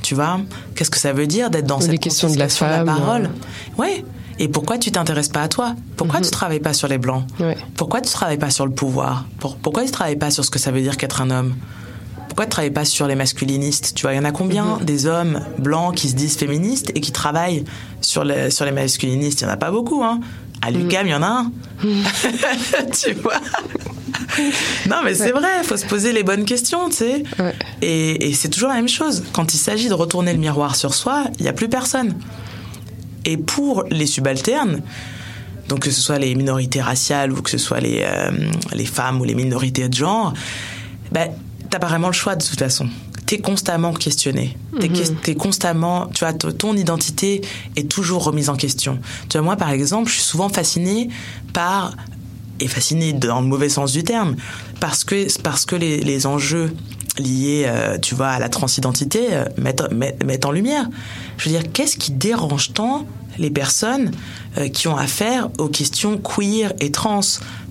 Tu 0.02 0.14
vois, 0.14 0.40
qu'est-ce 0.76 0.90
que 0.90 0.98
ça 0.98 1.12
veut 1.12 1.26
dire 1.26 1.50
d'être 1.50 1.66
dans 1.66 1.78
Les 1.80 1.86
cette 1.86 2.00
questions 2.00 2.30
de 2.32 2.38
la 2.38 2.48
femme, 2.48 2.86
parole? 2.86 3.30
Ouais. 3.76 4.04
Et 4.38 4.48
pourquoi 4.48 4.78
tu 4.78 4.90
t'intéresses 4.92 5.28
pas 5.28 5.42
à 5.42 5.48
toi? 5.48 5.74
Pourquoi 5.96 6.20
tu 6.20 6.30
travailles 6.30 6.60
pas 6.60 6.72
sur 6.72 6.86
les 6.88 6.98
blancs? 6.98 7.24
Ouais. 7.40 7.56
Pourquoi 7.74 8.00
tu 8.00 8.10
travailles 8.12 8.38
pas 8.38 8.50
sur 8.50 8.66
le 8.66 8.72
pouvoir? 8.72 9.24
Pour- 9.40 9.56
Pourquoi 9.56 9.84
tu 9.84 9.90
travailles 9.90 10.16
pas 10.16 10.30
sur 10.30 10.44
ce 10.44 10.50
que 10.50 10.58
ça 10.58 10.70
veut 10.70 10.80
dire 10.80 10.96
qu'être 10.96 11.20
un 11.20 11.30
homme? 11.30 11.54
Pourquoi 12.28 12.44
tu 12.44 12.50
travailles 12.50 12.70
pas 12.70 12.84
sur 12.84 13.06
les 13.08 13.16
masculinistes? 13.16 13.94
Tu 13.94 14.02
vois, 14.02 14.12
il 14.12 14.16
y 14.16 14.18
en 14.20 14.24
a 14.24 14.30
combien 14.30 14.78
des 14.82 15.06
hommes 15.06 15.40
blancs 15.58 15.94
qui 15.96 16.08
se 16.08 16.14
disent 16.14 16.36
féministes 16.36 16.92
et 16.94 17.00
qui 17.00 17.10
travaillent 17.10 17.64
sur 18.00 18.22
les, 18.22 18.50
sur 18.50 18.64
les 18.64 18.70
masculinistes? 18.70 19.40
Il 19.40 19.44
y 19.44 19.46
en 19.48 19.50
a 19.52 19.56
pas 19.56 19.70
beaucoup, 19.72 20.04
hein. 20.04 20.20
À 20.62 20.70
l'UQAM, 20.72 21.06
il 21.06 21.10
y 21.10 21.14
en 21.14 21.22
a 21.22 21.26
un. 21.26 21.52
tu 22.92 23.12
vois? 23.14 23.34
Non, 24.88 24.96
mais 25.04 25.14
c'est 25.14 25.30
vrai, 25.32 25.48
il 25.62 25.64
faut 25.66 25.76
se 25.76 25.86
poser 25.86 26.12
les 26.12 26.22
bonnes 26.22 26.44
questions, 26.44 26.88
tu 26.88 26.96
sais. 26.96 27.22
Ouais. 27.38 27.54
Et, 27.82 28.28
et 28.28 28.34
c'est 28.34 28.48
toujours 28.48 28.68
la 28.68 28.74
même 28.76 28.88
chose. 28.88 29.24
Quand 29.32 29.54
il 29.54 29.58
s'agit 29.58 29.88
de 29.88 29.94
retourner 29.94 30.32
le 30.32 30.38
miroir 30.38 30.76
sur 30.76 30.94
soi, 30.94 31.24
il 31.38 31.42
n'y 31.42 31.48
a 31.48 31.52
plus 31.52 31.68
personne. 31.68 32.14
Et 33.24 33.36
pour 33.36 33.84
les 33.90 34.06
subalternes, 34.06 34.82
donc 35.68 35.80
que 35.80 35.90
ce 35.90 36.00
soit 36.00 36.18
les 36.18 36.34
minorités 36.34 36.80
raciales 36.80 37.32
ou 37.32 37.42
que 37.42 37.50
ce 37.50 37.58
soit 37.58 37.80
les, 37.80 38.00
euh, 38.02 38.30
les 38.72 38.86
femmes 38.86 39.20
ou 39.20 39.24
les 39.24 39.34
minorités 39.34 39.88
de 39.88 39.94
genre, 39.94 40.32
ben, 41.12 41.28
t'as 41.70 41.78
pas 41.78 41.88
vraiment 41.88 42.06
le 42.08 42.12
choix 42.14 42.36
de 42.36 42.44
toute 42.44 42.58
façon. 42.58 42.88
T'es 43.26 43.38
constamment 43.38 43.92
questionné. 43.92 44.56
T'es 44.80 44.88
ques- 44.88 45.20
t'es 45.22 45.34
constamment, 45.34 46.06
tu 46.06 46.20
vois, 46.24 46.32
ton 46.32 46.74
identité 46.74 47.42
est 47.76 47.86
toujours 47.90 48.24
remise 48.24 48.48
en 48.48 48.56
question. 48.56 48.98
Tu 49.28 49.36
vois, 49.36 49.42
moi, 49.44 49.56
par 49.56 49.70
exemple, 49.70 50.08
je 50.08 50.14
suis 50.14 50.22
souvent 50.22 50.48
fascinée 50.48 51.10
par, 51.52 51.94
et 52.60 52.68
fascinée 52.68 53.12
dans 53.12 53.40
le 53.40 53.46
mauvais 53.46 53.68
sens 53.68 53.92
du 53.92 54.04
terme, 54.04 54.36
parce 54.80 55.04
que, 55.04 55.40
parce 55.42 55.64
que 55.64 55.76
les, 55.76 56.26
enjeux 56.26 56.74
liés, 57.18 57.64
euh, 57.66 57.98
tu 57.98 58.14
vois, 58.14 58.28
à 58.28 58.38
la 58.38 58.48
transidentité 58.48 59.28
euh, 59.32 59.44
mettent, 59.56 59.92
mettent, 59.92 60.24
mettent 60.24 60.46
en 60.46 60.52
lumière. 60.52 60.88
Je 61.36 61.48
veux 61.48 61.56
dire, 61.56 61.72
qu'est-ce 61.72 61.96
qui 61.96 62.12
dérange 62.12 62.72
tant 62.72 63.06
les 63.38 63.50
personnes 63.50 64.10
euh, 64.58 64.68
qui 64.68 64.88
ont 64.88 64.96
affaire 64.96 65.48
aux 65.58 65.68
questions 65.68 66.18
queer 66.18 66.72
et 66.80 66.90
trans 66.90 67.20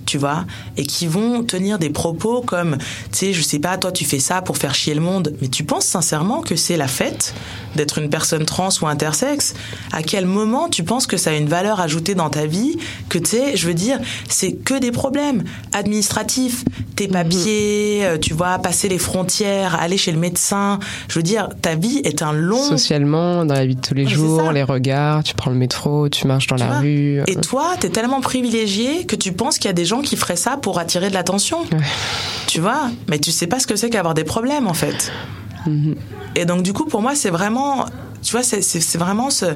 tu 0.08 0.16
vois, 0.16 0.46
et 0.78 0.86
qui 0.86 1.06
vont 1.06 1.44
tenir 1.44 1.78
des 1.78 1.90
propos 1.90 2.40
comme, 2.40 2.78
tu 2.78 2.86
sais, 3.12 3.32
je 3.34 3.42
sais 3.42 3.58
pas, 3.58 3.76
toi 3.76 3.92
tu 3.92 4.06
fais 4.06 4.18
ça 4.18 4.40
pour 4.40 4.56
faire 4.56 4.74
chier 4.74 4.94
le 4.94 5.02
monde, 5.02 5.34
mais 5.42 5.48
tu 5.48 5.64
penses 5.64 5.84
sincèrement 5.84 6.40
que 6.40 6.56
c'est 6.56 6.78
la 6.78 6.88
fête 6.88 7.34
d'être 7.78 7.96
une 7.98 8.10
personne 8.10 8.44
trans 8.44 8.68
ou 8.82 8.86
intersexe, 8.86 9.54
à 9.92 10.02
quel 10.02 10.26
moment 10.26 10.68
tu 10.68 10.82
penses 10.84 11.06
que 11.06 11.16
ça 11.16 11.30
a 11.30 11.34
une 11.34 11.48
valeur 11.48 11.80
ajoutée 11.80 12.14
dans 12.14 12.28
ta 12.28 12.44
vie 12.44 12.76
Que 13.08 13.18
tu 13.18 13.30
sais, 13.30 13.56
je 13.56 13.66
veux 13.66 13.74
dire, 13.74 13.98
c'est 14.28 14.52
que 14.52 14.78
des 14.78 14.90
problèmes 14.92 15.44
administratifs, 15.72 16.64
tes 16.96 17.08
papiers, 17.08 18.00
euh, 18.04 18.18
tu 18.18 18.34
vois, 18.34 18.58
passer 18.58 18.88
les 18.88 18.98
frontières, 18.98 19.80
aller 19.80 19.96
chez 19.96 20.12
le 20.12 20.18
médecin. 20.18 20.78
Je 21.08 21.14
veux 21.18 21.22
dire, 21.22 21.48
ta 21.62 21.74
vie 21.74 22.00
est 22.04 22.22
un 22.22 22.32
long. 22.32 22.62
Socialement, 22.62 23.44
dans 23.46 23.54
la 23.54 23.64
vie 23.64 23.76
de 23.76 23.80
tous 23.80 23.94
les 23.94 24.04
Ouais, 24.04 24.10
jours, 24.10 24.52
les 24.52 24.62
regards, 24.62 25.22
tu 25.22 25.34
prends 25.34 25.50
le 25.50 25.56
métro, 25.56 26.08
tu 26.08 26.26
marches 26.26 26.48
dans 26.48 26.56
Tu 26.56 26.62
la 26.62 26.68
vois 26.68 26.78
rue. 26.80 27.22
Et 27.26 27.36
toi, 27.36 27.74
t'es 27.80 27.88
tellement 27.90 28.20
privilégié 28.20 29.06
que 29.06 29.16
tu 29.16 29.32
penses 29.32 29.56
qu'il 29.58 29.66
y 29.66 29.70
a 29.70 29.74
des 29.74 29.84
gens 29.84 30.02
qui 30.02 30.16
feraient 30.16 30.36
ça 30.36 30.56
pour 30.56 30.78
attirer 30.78 31.08
de 31.08 31.14
l'attention. 31.14 31.58
Tu 32.48 32.60
vois 32.60 32.90
Mais 33.08 33.18
tu 33.18 33.30
sais 33.30 33.46
pas 33.46 33.60
ce 33.60 33.66
que 33.66 33.76
c'est 33.76 33.90
qu'avoir 33.90 34.14
des 34.14 34.24
problèmes, 34.24 34.66
en 34.66 34.74
fait. 34.74 35.12
Et 36.34 36.44
donc, 36.44 36.62
du 36.62 36.72
coup, 36.72 36.84
pour 36.86 37.02
moi, 37.02 37.14
c'est 37.14 37.30
vraiment. 37.30 37.86
Tu 38.22 38.32
vois, 38.32 38.42
c'est- 38.42 38.96
vraiment 38.98 39.30
ce. 39.30 39.46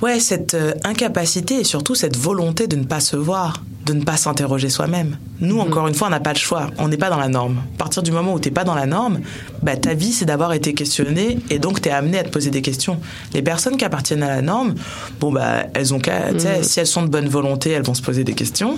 Ouais, 0.00 0.20
cette 0.20 0.54
euh, 0.54 0.72
incapacité 0.84 1.54
et 1.60 1.64
surtout 1.64 1.96
cette 1.96 2.16
volonté 2.16 2.68
de 2.68 2.76
ne 2.76 2.84
pas 2.84 3.00
se 3.00 3.16
voir, 3.16 3.64
de 3.84 3.94
ne 3.94 4.04
pas 4.04 4.16
s'interroger 4.16 4.68
soi-même. 4.68 5.16
Nous, 5.40 5.58
encore 5.58 5.88
une 5.88 5.94
fois, 5.94 6.06
on 6.06 6.10
n'a 6.10 6.20
pas 6.20 6.32
le 6.32 6.38
choix. 6.38 6.68
On 6.78 6.86
n'est 6.86 6.96
pas 6.96 7.10
dans 7.10 7.18
la 7.18 7.26
norme. 7.26 7.56
À 7.74 7.78
partir 7.78 8.04
du 8.04 8.12
moment 8.12 8.32
où 8.32 8.38
t'es 8.38 8.52
pas 8.52 8.62
dans 8.62 8.76
la 8.76 8.86
norme, 8.86 9.18
bah, 9.60 9.76
ta 9.76 9.94
vie, 9.94 10.12
c'est 10.12 10.24
d'avoir 10.24 10.52
été 10.52 10.72
questionnée 10.72 11.40
et 11.50 11.58
donc 11.58 11.80
t'es 11.80 11.90
amené 11.90 12.16
à 12.20 12.22
te 12.22 12.28
poser 12.28 12.50
des 12.50 12.62
questions. 12.62 13.00
Les 13.34 13.42
personnes 13.42 13.76
qui 13.76 13.84
appartiennent 13.84 14.22
à 14.22 14.28
la 14.28 14.40
norme, 14.40 14.74
bon, 15.18 15.32
bah, 15.32 15.64
elles 15.74 15.92
ont 15.92 15.98
qu'à, 15.98 16.32
tu 16.32 16.40
sais, 16.40 16.62
si 16.62 16.78
elles 16.78 16.86
sont 16.86 17.02
de 17.02 17.08
bonne 17.08 17.28
volonté, 17.28 17.70
elles 17.70 17.82
vont 17.84 17.94
se 17.94 18.02
poser 18.02 18.22
des 18.22 18.34
questions. 18.34 18.76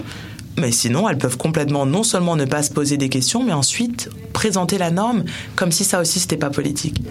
Mais 0.61 0.73
sinon, 0.73 1.09
elles 1.09 1.19
peuvent 1.19 1.39
complètement 1.39 1.87
non 1.87 2.03
seulement 2.03 2.37
ne 2.37 2.45
pas 2.45 2.63
se 2.63 2.71
poser 2.71 2.97
des 2.97 3.09
questions, 3.09 3.43
mais 3.43 3.53
ensuite 3.53 4.11
présenter 4.33 4.79
la 4.79 4.91
norme 4.91 5.25
comme 5.57 5.73
si 5.73 5.85
ça 5.85 6.01
aussi 6.01 6.21
c'était 6.21 6.37
pas 6.37 6.51
politique. 6.51 7.03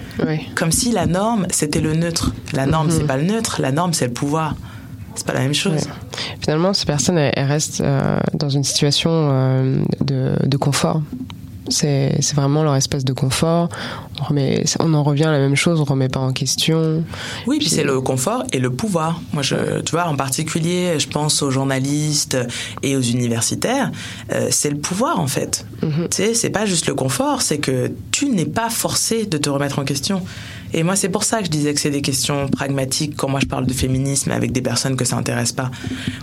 Comme 0.56 0.72
si 0.72 0.92
la 0.92 1.06
norme 1.06 1.48
c'était 1.50 1.82
le 1.82 1.94
neutre. 1.94 2.32
La 2.54 2.66
norme 2.66 2.90
c'est 2.92 3.06
pas 3.06 3.18
le 3.18 3.24
neutre, 3.24 3.62
la 3.62 3.72
norme 3.72 3.94
c'est 3.94 4.08
le 4.08 4.14
pouvoir. 4.14 4.56
C'est 5.16 5.26
pas 5.26 5.34
la 5.34 5.42
même 5.42 5.54
chose. 5.54 5.82
Finalement, 6.40 6.74
ces 6.74 6.86
personnes, 6.86 7.18
elles 7.18 7.46
restent 7.46 7.82
euh, 7.82 8.20
dans 8.36 8.48
une 8.48 8.64
situation 8.64 9.10
euh, 9.12 9.84
de, 10.00 10.34
de 10.46 10.58
confort. 10.58 11.02
C'est 11.70 12.18
c'est 12.22 12.36
vraiment 12.36 12.64
leur 12.64 12.76
espace 12.76 13.06
de 13.06 13.14
confort. 13.14 13.70
On, 14.22 14.26
remet, 14.26 14.64
on 14.80 14.94
en 14.94 15.04
revient 15.04 15.26
à 15.26 15.32
la 15.32 15.40
même 15.40 15.56
chose, 15.56 15.80
on 15.80 15.84
remet 15.84 16.10
pas 16.10 16.20
en 16.20 16.34
question. 16.34 17.04
Oui, 17.48 17.60
puis 17.60 17.70
c'est 17.70 17.84
le 17.84 18.02
confort 18.02 18.44
et 18.52 18.60
le 18.60 18.70
pouvoir. 18.70 19.22
Moi, 19.34 19.44
je, 19.44 19.82
tu 19.82 19.92
vois, 19.92 20.06
en 20.08 20.16
particulier, 20.16 21.00
je 21.00 21.08
pense 21.08 21.42
aux 21.42 21.52
journalistes 21.52 22.38
et 22.84 22.96
aux 22.96 23.02
universitaires. 23.02 23.92
euh, 24.34 24.48
c'est 24.52 24.70
le 24.70 24.78
pouvoir 24.78 25.20
en 25.20 25.28
fait. 25.28 25.66
Tu 25.82 25.88
sais, 26.12 26.34
c'est 26.34 26.50
pas 26.50 26.66
juste 26.66 26.88
le 26.88 26.96
confort, 26.96 27.42
c'est 27.42 27.60
que 27.60 27.92
tu 28.12 28.30
n'es 28.30 28.46
pas 28.46 28.70
forcé 28.70 29.26
de 29.26 29.38
te 29.38 29.50
remettre 29.50 29.80
en 29.80 29.86
question. 29.86 30.22
Et 30.74 30.84
moi, 30.84 30.96
c'est 30.96 31.10
pour 31.10 31.24
ça 31.24 31.40
que 31.40 31.46
je 31.46 31.52
disais 31.52 31.74
que 31.74 31.80
c'est 31.80 31.90
des 31.90 32.02
questions 32.02 32.48
pragmatiques 32.48 33.16
quand 33.16 33.28
moi 33.30 33.40
je 33.40 33.48
parle 33.48 33.66
de 33.66 33.74
féminisme 33.74 34.32
avec 34.32 34.52
des 34.52 34.62
personnes 34.62 34.96
que 34.96 35.06
ça 35.06 35.16
intéresse 35.18 35.52
pas. 35.52 35.72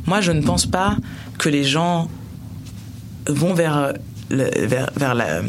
Moi, 0.06 0.20
je 0.20 0.32
ne 0.32 0.42
pense 0.42 0.66
pas 0.66 0.96
que 1.38 1.48
les 1.48 1.64
gens 1.64 2.08
vont 3.28 3.54
vers, 3.54 3.92
le- 4.30 4.66
vers, 4.66 4.90
vers 4.96 5.14
la. 5.14 5.42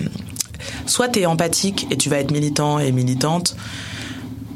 Soit 0.85 1.09
tu 1.09 1.19
es 1.19 1.25
empathique 1.25 1.87
et 1.91 1.97
tu 1.97 2.09
vas 2.09 2.17
être 2.19 2.31
militant 2.31 2.79
et 2.79 2.91
militante 2.91 3.55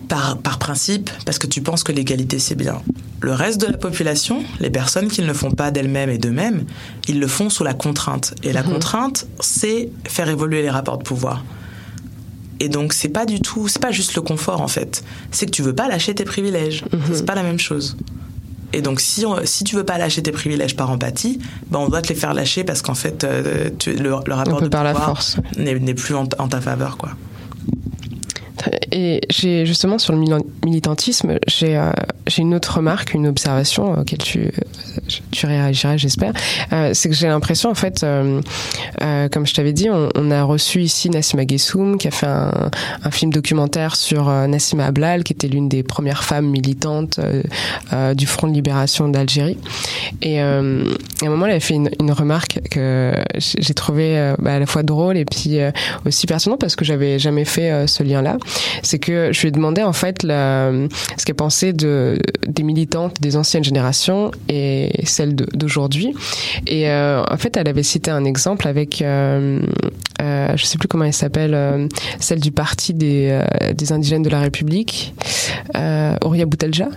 par, 0.08 0.38
par 0.40 0.58
principe, 0.60 1.10
parce 1.26 1.38
que 1.40 1.48
tu 1.48 1.62
penses 1.62 1.84
que 1.84 1.92
l'égalité 1.92 2.40
c'est 2.40 2.56
bien. 2.56 2.82
Le 3.22 3.34
reste 3.34 3.62
de 3.62 3.68
la 3.68 3.78
population, 3.78 4.44
les 4.60 4.70
personnes 4.72 5.08
qui 5.10 5.22
ne 5.22 5.28
le 5.28 5.34
font 5.34 5.52
pas 5.52 5.70
d'elles-mêmes 5.72 6.10
et 6.10 6.18
d'eux-mêmes, 6.18 6.66
ils 7.08 7.20
le 7.20 7.28
font 7.28 7.50
sous 7.52 7.64
la 7.64 7.74
contrainte. 7.76 8.34
Et 8.44 8.52
la 8.52 8.64
contrainte, 8.64 9.28
c'est 9.40 9.90
faire 10.08 10.28
évoluer 10.28 10.64
les 10.64 10.72
rapports 10.72 10.98
de 10.98 11.04
pouvoir. 11.04 11.46
Et 12.60 12.68
donc 12.68 12.94
c'est 12.94 13.10
pas 13.10 13.26
du 13.26 13.40
tout, 13.42 13.68
c'est 13.68 13.82
pas 13.82 13.92
juste 13.92 14.16
le 14.16 14.22
confort 14.22 14.62
en 14.62 14.68
fait. 14.68 15.04
C'est 15.32 15.46
que 15.46 15.52
tu 15.52 15.62
veux 15.62 15.74
pas 15.76 15.88
lâcher 15.88 16.14
tes 16.16 16.26
privilèges. 16.26 16.84
C'est 17.14 17.26
pas 17.26 17.36
la 17.36 17.44
même 17.44 17.60
chose. 17.60 17.96
Et 18.74 18.82
donc 18.82 19.02
si 19.02 19.26
on- 19.26 19.40
si 19.46 19.64
tu 19.64 19.76
veux 19.76 19.84
pas 19.84 19.98
lâcher 19.98 20.22
tes 20.24 20.32
privilèges 20.32 20.76
par 20.76 20.90
empathie, 20.90 21.40
ben 21.70 21.80
on 21.80 21.90
doit 21.90 22.02
te 22.02 22.10
les 22.10 22.16
faire 22.16 22.34
lâcher 22.34 22.64
parce 22.64 22.82
qu'en 22.82 22.96
fait 22.96 23.24
euh, 23.24 23.70
tu- 23.78 23.94
le, 23.96 24.12
le 24.26 24.34
rapport 24.34 24.60
de 24.62 24.68
par 24.70 24.84
pouvoir 24.94 25.18
n'est 25.58 25.94
plus 25.94 26.16
en, 26.16 26.26
en 26.40 26.48
ta 26.48 26.62
faveur 26.62 26.98
quoi. 26.98 27.10
Et 28.92 29.22
j'ai 29.30 29.66
justement 29.66 29.98
sur 29.98 30.14
le 30.14 30.20
militantisme, 30.66 31.38
j'ai 31.48 31.78
euh, 31.78 31.92
une 32.38 32.54
autre 32.56 32.78
remarque, 32.78 33.14
une 33.14 33.28
observation 33.28 34.00
auquel 34.00 34.20
tu 34.20 34.52
tu 35.32 35.46
réagiras, 35.46 35.98
j'espère. 35.98 36.34
Euh, 36.74 36.92
c'est 36.94 37.10
que 37.10 37.16
j'ai 37.16 37.28
l'impression, 37.28 37.70
en 37.70 37.76
fait, 37.76 38.04
euh, 38.04 38.42
euh, 39.02 39.30
comme 39.30 39.46
je 39.46 39.54
t'avais 39.54 39.74
dit, 39.74 39.90
on, 39.90 40.10
on 40.16 40.32
a 40.32 40.44
reçu 40.44 40.82
ici 40.82 41.10
Nassima 41.10 41.44
Gessoum, 41.48 41.98
qui 41.98 42.08
a 42.08 42.12
fait 42.12 42.28
un, 42.28 42.70
un 43.04 43.12
film 43.12 43.32
documentaire 43.32 43.96
sur 43.96 44.30
euh, 44.30 44.48
Nassima 44.48 44.86
Ablal, 44.86 45.24
qui 45.24 45.34
était 45.34 45.48
l'une 45.48 45.70
des 45.70 45.84
premières 45.84 46.24
femmes 46.24 46.48
militantes 46.48 47.20
euh, 47.20 47.44
euh, 47.94 48.14
du 48.14 48.26
Front 48.26 48.48
de 48.48 48.54
libération 48.54 49.08
d'Algérie. 49.10 49.58
Et 50.22 50.42
euh, 50.42 50.84
à 51.22 51.26
un 51.26 51.30
moment, 51.30 51.46
elle 51.46 51.56
a 51.56 51.60
fait 51.60 51.76
une, 51.76 51.90
une 52.00 52.12
remarque 52.12 52.60
que 52.70 53.14
j'ai 53.38 53.74
trouvé 53.74 54.18
euh, 54.18 54.36
bah, 54.40 54.56
à 54.56 54.60
la 54.60 54.66
fois 54.66 54.84
drôle 54.84 55.18
et 55.18 55.26
puis 55.26 55.60
euh, 55.60 55.72
aussi 56.06 56.28
pertinent 56.28 56.58
parce 56.58 56.76
que 56.76 56.86
j'avais 56.86 57.20
jamais 57.20 57.46
fait 57.46 57.72
euh, 57.72 57.88
ce 57.88 58.04
lien-là. 58.04 58.38
C'est 58.84 59.00
que 59.00 59.32
je 59.32 59.42
lui 59.42 59.48
ai 59.50 59.52
demandé 59.52 59.84
en 59.84 59.94
fait 59.94 60.22
ce 60.22 61.26
qu'elle 61.26 61.36
pensait 61.36 61.74
de, 61.74 62.18
des 62.48 62.64
militantes 62.64 63.22
des 63.22 63.36
anciennes 63.38 63.64
générations 63.64 64.32
et 64.50 64.92
celles 65.06 65.36
d'aujourd'hui. 65.36 66.14
Et 66.68 66.90
euh, 66.90 67.24
en 67.30 67.38
fait, 67.38 67.58
elle 67.58 67.68
avait 67.68 67.84
cité 67.84 68.12
un 68.12 68.26
exemple 68.26 68.68
avec, 68.68 69.02
euh, 69.02 69.60
euh, 70.22 70.54
je 70.56 70.66
sais 70.66 70.78
plus 70.78 70.88
comment 70.88 71.06
elle 71.06 71.14
s'appelle, 71.14 71.54
euh, 71.54 71.88
celle 72.20 72.40
du 72.40 72.52
parti 72.52 72.94
des, 72.94 73.28
euh, 73.30 73.74
des 73.74 73.92
indigènes 73.92 74.24
de 74.24 74.30
la 74.30 74.40
République, 74.40 75.14
Ouria 76.24 76.46
Boutelja 76.46 76.90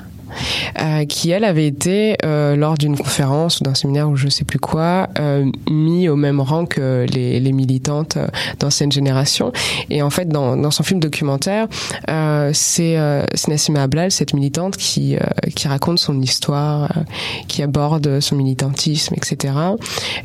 euh, 0.80 1.04
qui 1.04 1.30
elle 1.30 1.44
avait 1.44 1.66
été 1.66 2.16
euh, 2.24 2.56
lors 2.56 2.76
d'une 2.76 2.96
conférence 2.96 3.60
ou 3.60 3.64
d'un 3.64 3.74
séminaire 3.74 4.08
ou 4.08 4.16
je 4.16 4.28
sais 4.28 4.44
plus 4.44 4.58
quoi 4.58 5.08
euh, 5.18 5.50
mis 5.70 6.08
au 6.08 6.16
même 6.16 6.40
rang 6.40 6.66
que 6.66 7.06
les, 7.12 7.52
militantes 7.54 8.18
d'ancienne 8.58 8.90
génération. 8.90 9.52
Et 9.90 10.02
en 10.02 10.10
fait 10.10 10.28
dans, 10.28 10.70
son 10.70 10.82
film 10.82 10.98
documentaire 10.98 11.68
c'est 12.52 12.96
Nassima 13.48 13.82
Ablal 13.82 14.10
cette 14.10 14.34
militante 14.34 14.76
qui 14.76 15.16
raconte 15.64 15.98
son 15.98 16.20
histoire 16.20 16.90
qui 17.46 17.62
aborde 17.62 18.20
son 18.20 18.34
militantisme 18.34 19.14
etc 19.16 19.54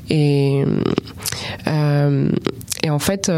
et 0.10 0.64
et 1.68 2.90
en 2.90 3.00
fait 3.00 3.30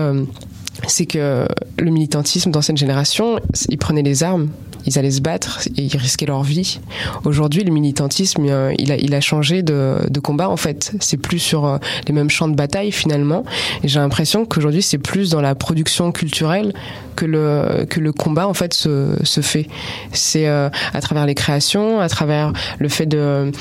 c'est 0.88 1.06
que 1.06 1.48
le 1.78 1.92
militantisme 1.92 2.52
d'ancienne 2.52 2.78
génération, 2.78 3.40
ils 3.70 3.78
prenaient 3.78 4.02
les 4.02 4.24
armes, 4.24 4.50
ils 4.86 4.98
allaient 4.98 5.12
se 5.12 5.22
battre 5.22 5.60
et 5.78 5.84
ils 5.84 5.98
risquaient 5.98 6.26
leur 6.26 6.44
vie. 6.44 6.80
Aujourd'hui, 7.24 7.64
le 7.64 7.72
militantisme, 7.72 8.46
euh, 8.48 8.74
il 8.78 8.92
a, 8.92 8.98
il 8.98 9.14
a 9.14 9.22
changé 9.22 9.64
de, 9.64 9.98
de 10.10 10.20
combat 10.20 10.50
en 10.50 10.58
fait. 10.58 10.94
C'est 11.00 11.18
plus 11.18 11.40
sur 11.40 11.66
euh, 11.66 11.78
les 12.08 12.14
mêmes 12.14 12.30
champs 12.30 12.48
de 12.48 12.56
bataille 12.56 12.92
finalement. 12.92 13.44
Et 13.84 13.88
j'ai 13.88 14.00
l'impression 14.00 14.46
qu'aujourd'hui, 14.46 14.82
c'est 14.82 14.98
plus 14.98 15.30
dans 15.30 15.42
la 15.42 15.56
production 15.56 16.12
culturelle 16.12 16.74
que 17.16 17.26
le 17.26 17.86
que 17.90 18.00
le 18.00 18.12
combat 18.12 18.48
en 18.48 18.54
fait 18.54 18.74
se, 18.74 19.18
se 19.24 19.42
fait. 19.42 19.68
C'est 20.12 20.48
euh, 20.48 20.70
à 20.94 21.02
travers 21.02 21.26
les 21.26 21.36
créations, 21.36 22.00
à 22.00 22.10
travers 22.10 22.54
le 22.80 22.90
fait 22.90 23.06
de 23.06 23.52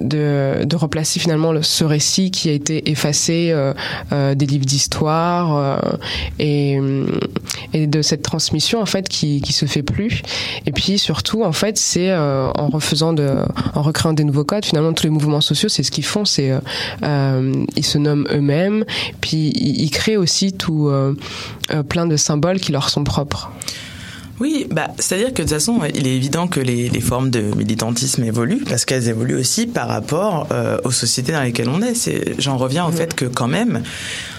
de, 0.00 0.64
de 0.64 0.76
replacer 0.76 1.20
finalement 1.20 1.52
le- 1.52 1.62
ce 1.62 1.84
récit 1.84 2.30
qui 2.30 2.48
a 2.48 2.52
été 2.52 2.90
effacé 2.90 3.50
euh, 3.52 3.72
euh, 4.12 4.34
des 4.34 4.46
livres 4.46 4.64
d'histoire 4.64 5.56
euh, 5.56 5.78
et, 6.38 6.78
et 7.72 7.86
de 7.86 8.02
cette 8.02 8.22
transmission 8.22 8.80
en 8.80 8.86
fait 8.86 9.08
qui 9.08 9.40
qui 9.40 9.52
se 9.52 9.66
fait 9.66 9.82
plus. 9.82 10.22
Et 10.66 10.72
puis 10.72 10.98
surtout 10.98 11.44
en 11.44 11.52
fait 11.52 11.76
c'est 11.78 12.14
en 12.14 12.68
refaisant 12.68 13.12
de 13.12 13.36
en 13.74 13.82
recréant 13.82 14.12
des 14.12 14.24
nouveaux 14.24 14.44
codes 14.44 14.64
finalement 14.64 14.92
tous 14.92 15.04
les 15.04 15.10
mouvements 15.10 15.40
sociaux 15.40 15.68
c'est 15.68 15.82
ce 15.82 15.90
qu'ils 15.90 16.04
font 16.04 16.24
c'est 16.24 16.52
ils 17.02 17.84
se 17.84 17.98
nomment 17.98 18.26
eux-mêmes. 18.32 18.84
Puis 19.20 19.52
ils, 19.54 19.82
ils 19.82 19.90
créent 19.90 20.16
aussi 20.16 20.52
tout 20.52 20.90
plein 21.88 22.06
de 22.06 22.16
symboles 22.16 22.60
qui 22.60 22.72
leur 22.72 22.88
sont 22.88 23.04
propres 23.04 23.50
Oui, 24.40 24.66
bah, 24.70 24.88
c'est-à-dire 24.98 25.28
que 25.28 25.42
de 25.42 25.48
toute 25.48 25.50
façon, 25.50 25.80
il 25.94 26.06
est 26.06 26.16
évident 26.16 26.48
que 26.48 26.60
les, 26.60 26.88
les 26.88 27.00
formes 27.00 27.28
de 27.30 27.42
militantisme 27.56 28.24
évoluent 28.24 28.64
parce 28.66 28.86
qu'elles 28.86 29.08
évoluent 29.08 29.38
aussi 29.38 29.66
par 29.66 29.86
rapport 29.86 30.48
euh, 30.50 30.78
aux 30.84 30.90
sociétés 30.90 31.32
dans 31.32 31.42
lesquelles 31.42 31.68
on 31.68 31.82
est. 31.82 32.40
J'en 32.40 32.56
reviens 32.56 32.86
au 32.86 32.90
fait 32.90 33.14
que 33.14 33.26
quand 33.26 33.48
même, 33.48 33.82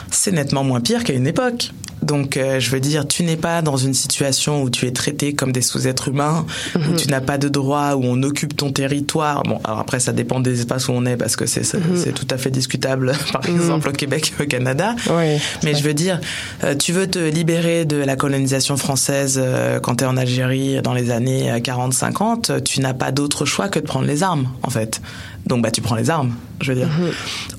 c'est 0.10 0.31
nettement 0.31 0.63
moins 0.63 0.81
pire 0.81 1.03
qu'à 1.03 1.13
une 1.13 1.27
époque. 1.27 1.72
Donc, 2.01 2.38
euh, 2.38 2.60
je 2.60 2.72
veux 2.72 2.79
dire, 2.79 3.08
tu 3.08 3.24
n'es 3.24 3.38
pas 3.38 3.62
dans 3.62 3.77
une 3.77 3.93
situation 3.93 4.63
où 4.63 4.70
tu 4.70 4.88
es 4.88 4.91
traité 4.91 5.34
comme 5.34 5.51
des 5.51 5.62
sous-êtres 5.62 6.10
humains, 6.10 6.46
où 6.75 6.96
tu 6.96 7.08
n'as 7.10 7.22
pas 7.22 7.38
de 7.38 7.48
droit, 7.48 7.93
où 7.96 8.01
on 8.03 8.22
occupe 8.24 8.55
ton 8.55 8.72
territoire. 8.72 9.43
Bon, 9.43 9.60
alors 9.63 9.79
après, 9.79 10.00
ça 10.00 10.12
dépend 10.12 10.39
des 10.39 10.60
espaces 10.60 10.88
où 10.88 10.91
on 10.93 11.05
est, 11.05 11.17
parce 11.17 11.36
que 11.36 11.46
c'est 11.46 11.63
c'est 11.63 12.13
tout 12.13 12.27
à 12.29 12.38
fait 12.38 12.51
discutable, 12.51 13.13
par 13.31 13.46
exemple 13.46 13.89
au 13.89 13.91
Québec 13.91 14.34
et 14.39 14.43
au 14.43 14.46
Canada. 14.48 14.96
Oui, 15.10 15.39
Mais 15.63 15.75
je 15.75 15.84
veux 15.84 15.93
dire, 15.93 16.20
euh, 16.63 16.75
tu 16.75 16.91
veux 16.91 17.08
te 17.08 17.20
libérer 17.20 17.86
de 17.86 17.98
la 17.98 18.15
colonisation 18.15 18.77
française 18.77 19.39
euh, 19.41 19.79
quand 19.79 19.98
tu 19.98 20.03
es 20.03 20.08
en 20.08 20.17
Algérie 20.17 20.81
dans 20.81 20.93
les 20.93 21.12
années 21.12 21.51
euh, 21.51 21.60
40-50, 21.60 22.63
tu 22.63 22.81
n'as 22.81 22.93
pas 22.93 23.12
d'autre 23.12 23.46
choix 23.46 23.70
que 23.70 23.79
de 23.79 23.86
prendre 23.86 24.05
les 24.05 24.24
armes, 24.24 24.48
en 24.63 24.70
fait. 24.70 25.01
Donc, 25.48 25.63
bah, 25.63 25.72
tu 25.72 25.81
prends 25.81 25.96
les 25.96 26.10
armes, 26.10 26.34
je 26.62 26.72
veux 26.72 26.77
dire. 26.77 26.89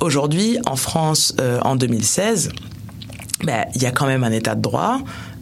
Aujourd'hui, 0.01 0.59
en 0.67 0.77
France, 0.77 1.35
euh, 1.41 1.59
en 1.63 1.77
2016, 1.77 2.51
bah, 3.45 3.67
il 3.75 3.83
y 3.83 3.87
a 3.87 3.91
quand 3.91 4.07
même 4.07 4.25
un 4.25 4.33
état 4.33 4.55
de 4.55 4.61
droit. 4.63 4.99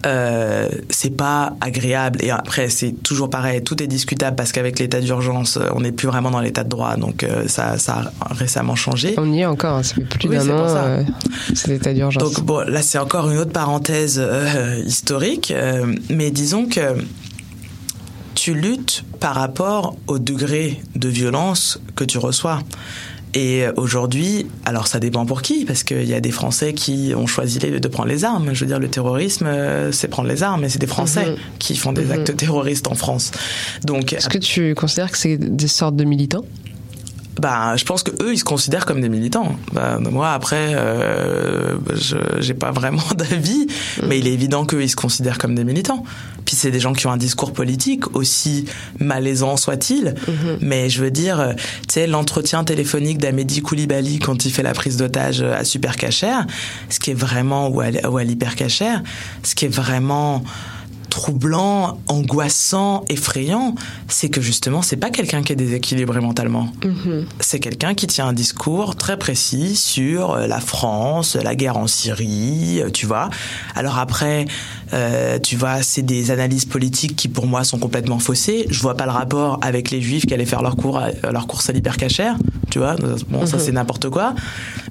euh, 0.06 0.68
c'est 0.88 1.14
pas 1.14 1.54
agréable. 1.60 2.20
Et 2.22 2.30
après, 2.30 2.70
c'est 2.70 2.92
toujours 3.02 3.28
pareil, 3.28 3.62
tout 3.62 3.82
est 3.82 3.86
discutable 3.86 4.34
parce 4.36 4.50
qu'avec 4.52 4.78
l'état 4.78 5.00
d'urgence, 5.00 5.58
euh, 5.58 5.68
on 5.74 5.80
n'est 5.80 5.92
plus 5.92 6.08
vraiment 6.08 6.30
dans 6.30 6.40
l'état 6.40 6.64
de 6.64 6.70
droit, 6.70 6.96
donc 6.96 7.22
euh, 7.22 7.46
ça, 7.48 7.76
ça 7.78 8.10
a 8.20 8.32
récemment 8.32 8.76
changé. 8.76 9.14
On 9.18 9.30
y 9.30 9.40
est 9.40 9.46
encore, 9.46 9.76
hein, 9.76 9.82
ça 9.82 9.94
fait 9.96 10.02
plus 10.02 10.28
Oui, 10.28 10.36
d'un 10.36 10.48
an, 10.48 10.66
euh, 10.66 11.02
cet 11.54 11.68
état 11.70 11.92
d'urgence. 11.92 12.22
Donc 12.22 12.40
bon, 12.44 12.60
là 12.66 12.80
c'est 12.82 12.98
encore 12.98 13.30
une 13.30 13.36
autre 13.38 13.52
parenthèse 13.52 14.18
euh, 14.18 14.82
historique, 14.86 15.52
mais 16.08 16.30
disons 16.30 16.66
que 16.66 16.96
tu 18.34 18.54
luttes 18.54 19.04
par 19.18 19.34
rapport 19.34 19.96
au 20.06 20.18
degré 20.18 20.80
de 20.96 21.08
violence 21.08 21.78
que 21.94 22.04
tu 22.04 22.16
reçois. 22.16 22.60
Et 23.34 23.64
aujourd'hui, 23.76 24.46
alors 24.64 24.86
ça 24.88 24.98
dépend 24.98 25.24
pour 25.24 25.42
qui, 25.42 25.64
parce 25.64 25.84
qu'il 25.84 26.04
y 26.04 26.14
a 26.14 26.20
des 26.20 26.32
Français 26.32 26.72
qui 26.74 27.12
ont 27.16 27.26
choisi 27.28 27.58
de 27.60 27.88
prendre 27.88 28.08
les 28.08 28.24
armes. 28.24 28.50
Je 28.54 28.60
veux 28.60 28.66
dire, 28.66 28.80
le 28.80 28.88
terrorisme, 28.88 29.46
euh, 29.46 29.92
c'est 29.92 30.08
prendre 30.08 30.28
les 30.28 30.42
armes, 30.42 30.64
et 30.64 30.68
c'est 30.68 30.80
des 30.80 30.88
Français 30.88 31.26
Mhm. 31.30 31.36
qui 31.60 31.76
font 31.76 31.92
des 31.92 32.04
Mhm. 32.04 32.10
actes 32.12 32.36
terroristes 32.36 32.88
en 32.88 32.94
France. 32.94 33.30
Donc, 33.84 34.12
Est-ce 34.12 34.28
que 34.28 34.38
tu 34.38 34.74
considères 34.74 35.10
que 35.12 35.18
c'est 35.18 35.36
des 35.38 35.68
sortes 35.68 35.94
de 35.96 36.04
militants? 36.04 36.44
Bah, 37.40 37.76
je 37.76 37.84
pense 37.84 38.02
que 38.02 38.10
eux, 38.22 38.34
ils 38.34 38.38
se 38.38 38.44
considèrent 38.44 38.84
comme 38.84 39.00
des 39.00 39.08
militants. 39.08 39.56
Bah, 39.72 39.98
moi, 39.98 40.32
après, 40.32 40.74
euh, 40.74 41.76
je 41.94 42.16
j'ai 42.38 42.54
pas 42.54 42.70
vraiment 42.70 43.02
d'avis, 43.16 43.66
mais 44.06 44.18
il 44.18 44.28
est 44.28 44.32
évident 44.32 44.66
qu'eux, 44.66 44.82
ils 44.82 44.90
se 44.90 44.96
considèrent 44.96 45.38
comme 45.38 45.54
des 45.54 45.64
militants. 45.64 46.04
Puis 46.44 46.56
c'est 46.56 46.70
des 46.70 46.80
gens 46.80 46.92
qui 46.92 47.06
ont 47.06 47.12
un 47.12 47.16
discours 47.16 47.52
politique 47.52 48.14
aussi 48.14 48.66
malaisant 48.98 49.56
soit-il, 49.56 50.14
mais 50.60 50.90
je 50.90 51.02
veux 51.02 51.10
dire, 51.10 51.54
tu 51.56 51.94
sais, 51.94 52.06
l'entretien 52.06 52.64
téléphonique 52.64 53.18
d'Amédi 53.18 53.62
Koulibaly 53.62 54.18
quand 54.18 54.44
il 54.44 54.50
fait 54.50 54.62
la 54.62 54.72
prise 54.72 54.96
d'otage 54.96 55.42
à 55.42 55.64
Super 55.64 55.96
Cacher, 55.96 56.38
ce 56.88 56.98
qui 56.98 57.12
est 57.12 57.14
vraiment 57.14 57.68
ou 57.68 57.80
à, 57.80 57.88
ou 58.10 58.16
à 58.16 58.24
l'Hyper 58.24 58.56
Cacher, 58.56 58.96
ce 59.42 59.54
qui 59.54 59.66
est 59.66 59.74
vraiment 59.74 60.42
troublant, 61.20 61.98
angoissant, 62.08 63.04
effrayant, 63.10 63.74
c'est 64.08 64.30
que 64.30 64.40
justement, 64.40 64.80
c'est 64.80 64.96
pas 64.96 65.10
quelqu'un 65.10 65.42
qui 65.42 65.52
est 65.52 65.56
déséquilibré 65.56 66.18
mentalement. 66.18 66.72
C'est 67.40 67.60
quelqu'un 67.60 67.92
qui 67.92 68.06
tient 68.06 68.26
un 68.28 68.32
discours 68.32 68.96
très 68.96 69.18
précis 69.18 69.76
sur 69.76 70.30
euh, 70.30 70.46
la 70.46 70.60
France, 70.60 71.36
la 71.36 71.54
guerre 71.54 71.76
en 71.76 71.86
Syrie, 71.86 72.80
euh, 72.80 72.88
tu 72.88 73.04
vois. 73.04 73.28
Alors 73.74 73.98
après, 73.98 74.46
euh, 74.94 75.38
tu 75.38 75.56
vois, 75.56 75.82
c'est 75.82 76.00
des 76.00 76.30
analyses 76.30 76.64
politiques 76.64 77.16
qui 77.16 77.28
pour 77.28 77.46
moi 77.46 77.64
sont 77.64 77.78
complètement 77.78 78.18
faussées. 78.18 78.64
Je 78.70 78.80
vois 78.80 78.94
pas 78.96 79.04
le 79.04 79.12
rapport 79.12 79.58
avec 79.60 79.90
les 79.90 80.00
juifs 80.00 80.24
qui 80.24 80.32
allaient 80.32 80.46
faire 80.46 80.62
leur 80.62 80.74
cours, 80.76 80.96
à, 80.98 81.10
leur 81.30 81.46
course 81.46 81.68
à 81.68 81.74
l'hypercachère, 81.74 82.36
tu 82.70 82.78
vois. 82.78 82.96
Bon, 83.28 83.44
ça 83.44 83.58
Mhm. 83.58 83.62
c'est 83.62 83.72
n'importe 83.72 84.08
quoi. 84.08 84.34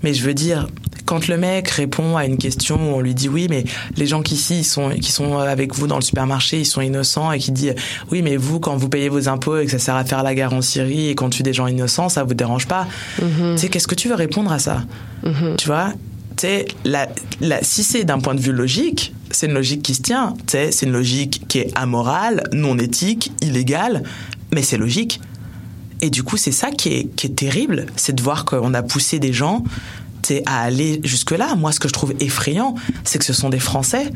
Mais 0.03 0.13
je 0.13 0.23
veux 0.23 0.35
dire, 0.35 0.67
quand 1.09 1.27
le 1.27 1.37
mec 1.37 1.67
répond 1.71 2.17
à 2.17 2.25
une 2.25 2.37
question 2.37 2.75
où 2.75 2.95
on 2.95 3.01
lui 3.01 3.15
dit 3.15 3.29
oui, 3.29 3.47
mais 3.49 3.63
les 3.97 4.05
gens 4.05 4.21
qui 4.21 4.35
ici 4.35 4.59
ils 4.59 4.63
sont 4.63 4.91
qui 4.91 5.11
sont 5.11 5.39
avec 5.39 5.73
vous 5.73 5.87
dans 5.87 5.95
le 5.95 6.03
supermarché, 6.03 6.59
ils 6.59 6.67
sont 6.67 6.81
innocents 6.81 7.31
et 7.31 7.39
qui 7.39 7.51
dit 7.51 7.71
oui, 8.11 8.21
mais 8.21 8.37
vous 8.37 8.59
quand 8.59 8.77
vous 8.77 8.89
payez 8.89 9.09
vos 9.09 9.27
impôts 9.27 9.57
et 9.57 9.65
que 9.65 9.71
ça 9.71 9.79
sert 9.79 9.95
à 9.95 10.05
faire 10.05 10.21
la 10.21 10.35
guerre 10.35 10.53
en 10.53 10.61
Syrie 10.61 11.07
et 11.07 11.15
qu'on 11.15 11.31
tue 11.31 11.41
des 11.41 11.51
gens 11.51 11.65
innocents, 11.65 12.09
ça 12.09 12.23
vous 12.23 12.35
dérange 12.35 12.67
pas. 12.67 12.85
Tu 13.17 13.57
sais, 13.57 13.69
qu'est-ce 13.69 13.87
que 13.87 13.95
tu 13.95 14.07
veux 14.07 14.13
répondre 14.13 14.51
à 14.51 14.59
ça? 14.59 14.83
Tu 15.57 15.65
vois? 15.65 15.93
Tu 16.37 16.45
sais, 16.45 16.67
la, 16.85 17.09
la, 17.41 17.63
si 17.63 17.83
c'est 17.83 18.03
d'un 18.03 18.19
point 18.19 18.35
de 18.35 18.39
vue 18.39 18.51
logique, 18.51 19.15
c'est 19.31 19.47
une 19.47 19.55
logique 19.55 19.81
qui 19.81 19.95
se 19.95 20.03
tient. 20.03 20.35
C'est 20.45 20.83
une 20.83 20.91
logique 20.91 21.47
qui 21.47 21.57
est 21.57 21.71
amorale, 21.73 22.43
non 22.53 22.77
éthique, 22.77 23.31
illégale, 23.41 24.03
mais 24.53 24.61
c'est 24.61 24.77
logique. 24.77 25.19
Et 26.01 26.11
du 26.11 26.21
coup, 26.21 26.37
c'est 26.37 26.51
ça 26.51 26.69
qui 26.69 26.89
est, 26.89 27.15
qui 27.15 27.25
est 27.25 27.35
terrible, 27.35 27.87
c'est 27.95 28.15
de 28.15 28.21
voir 28.21 28.45
qu'on 28.45 28.75
a 28.75 28.83
poussé 28.83 29.17
des 29.17 29.33
gens 29.33 29.63
à 30.45 30.61
aller 30.61 31.01
jusque-là. 31.03 31.55
Moi, 31.55 31.71
ce 31.71 31.79
que 31.79 31.87
je 31.87 31.93
trouve 31.93 32.13
effrayant, 32.19 32.75
c'est 33.03 33.19
que 33.19 33.25
ce 33.25 33.33
sont 33.33 33.49
des 33.49 33.59
Français. 33.59 34.11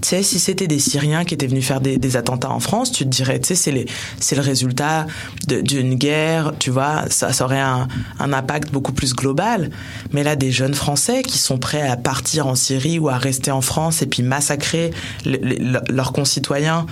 Tu 0.00 0.08
sais, 0.08 0.22
si 0.24 0.40
c'était 0.40 0.66
des 0.66 0.80
Syriens 0.80 1.24
qui 1.24 1.34
étaient 1.34 1.46
venus 1.46 1.64
faire 1.64 1.80
des, 1.80 2.16
attentats 2.16 2.50
en 2.50 2.58
France, 2.58 2.90
tu 2.90 3.04
te 3.04 3.08
dirais, 3.08 3.38
tu 3.38 3.54
sais, 3.54 3.86
c'est 4.18 4.34
le 4.34 4.42
résultat 4.42 5.06
d'une 5.46 5.94
guerre, 5.94 6.52
tu 6.58 6.70
vois, 6.70 7.04
ça, 7.08 7.30
aurait 7.44 7.60
un, 7.60 7.86
impact 8.18 8.72
beaucoup 8.72 8.92
plus 8.92 9.14
global. 9.14 9.70
Mais 10.12 10.24
là, 10.24 10.34
des 10.34 10.50
jeunes 10.50 10.74
Français 10.74 11.22
qui 11.22 11.38
sont 11.38 11.58
prêts 11.58 11.86
à 11.86 11.96
partir 11.96 12.48
en 12.48 12.56
Syrie 12.56 12.98
ou 12.98 13.08
à 13.10 13.16
rester 13.16 13.52
en 13.52 13.60
France 13.60 14.02
et 14.02 14.06
puis 14.06 14.24
massacrer 14.24 14.90
le- 15.24 15.38
le- 15.38 15.80
leurs 15.88 16.12
concitoyens 16.12 16.86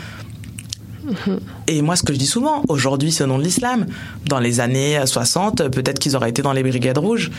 et 1.67 1.83
moi, 1.83 1.97
ce 1.97 2.03
que 2.03 2.13
je 2.13 2.19
dis 2.19 2.27
souvent, 2.27 2.63
aujourd'hui, 2.69 3.13
c'est 3.13 3.25
au 3.25 3.27
nom 3.27 3.39
de 3.39 3.43
l'islam. 3.45 3.87
Dans 4.27 4.39
les 4.39 4.61
années 4.61 5.01
60, 5.05 5.69
peut-être 5.71 5.99
qu'ils 5.99 6.17
auraient 6.17 6.31
été 6.31 6.43
dans 6.43 6.53
les 6.53 6.63
brigades 6.63 6.99
rouges. 6.99 7.31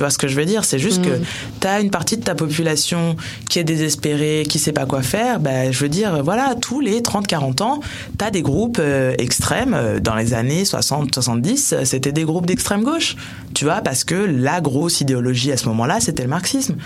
Tu 0.00 0.02
vois 0.02 0.08
ce 0.08 0.16
que 0.16 0.28
je 0.28 0.34
veux 0.34 0.46
dire? 0.46 0.64
C'est 0.64 0.78
juste 0.78 1.02
que 1.02 1.20
tu 1.60 1.66
as 1.66 1.78
une 1.78 1.90
partie 1.90 2.16
de 2.16 2.22
ta 2.22 2.34
population 2.34 3.16
qui 3.50 3.58
est 3.58 3.64
désespérée, 3.64 4.46
qui 4.48 4.58
sait 4.58 4.72
pas 4.72 4.86
quoi 4.86 5.02
faire. 5.02 5.40
Ben, 5.40 5.70
je 5.70 5.78
veux 5.78 5.90
dire, 5.90 6.22
voilà, 6.22 6.54
tous 6.58 6.80
les 6.80 7.02
30-40 7.02 7.62
ans, 7.62 7.80
tu 8.18 8.24
as 8.24 8.30
des 8.30 8.40
groupes 8.40 8.78
euh, 8.80 9.12
extrêmes. 9.18 9.74
Euh, 9.74 10.00
Dans 10.00 10.14
les 10.14 10.32
années 10.32 10.62
60-70, 10.62 11.74
euh, 11.74 11.84
c'était 11.84 12.12
des 12.12 12.24
groupes 12.24 12.46
d'extrême 12.46 12.82
gauche. 12.82 13.14
Tu 13.52 13.66
vois, 13.66 13.82
parce 13.82 14.04
que 14.04 14.14
la 14.14 14.62
grosse 14.62 15.02
idéologie 15.02 15.52
à 15.52 15.58
ce 15.58 15.68
moment-là, 15.68 16.00
c'était 16.00 16.22
le 16.22 16.30
marxisme. 16.30 16.76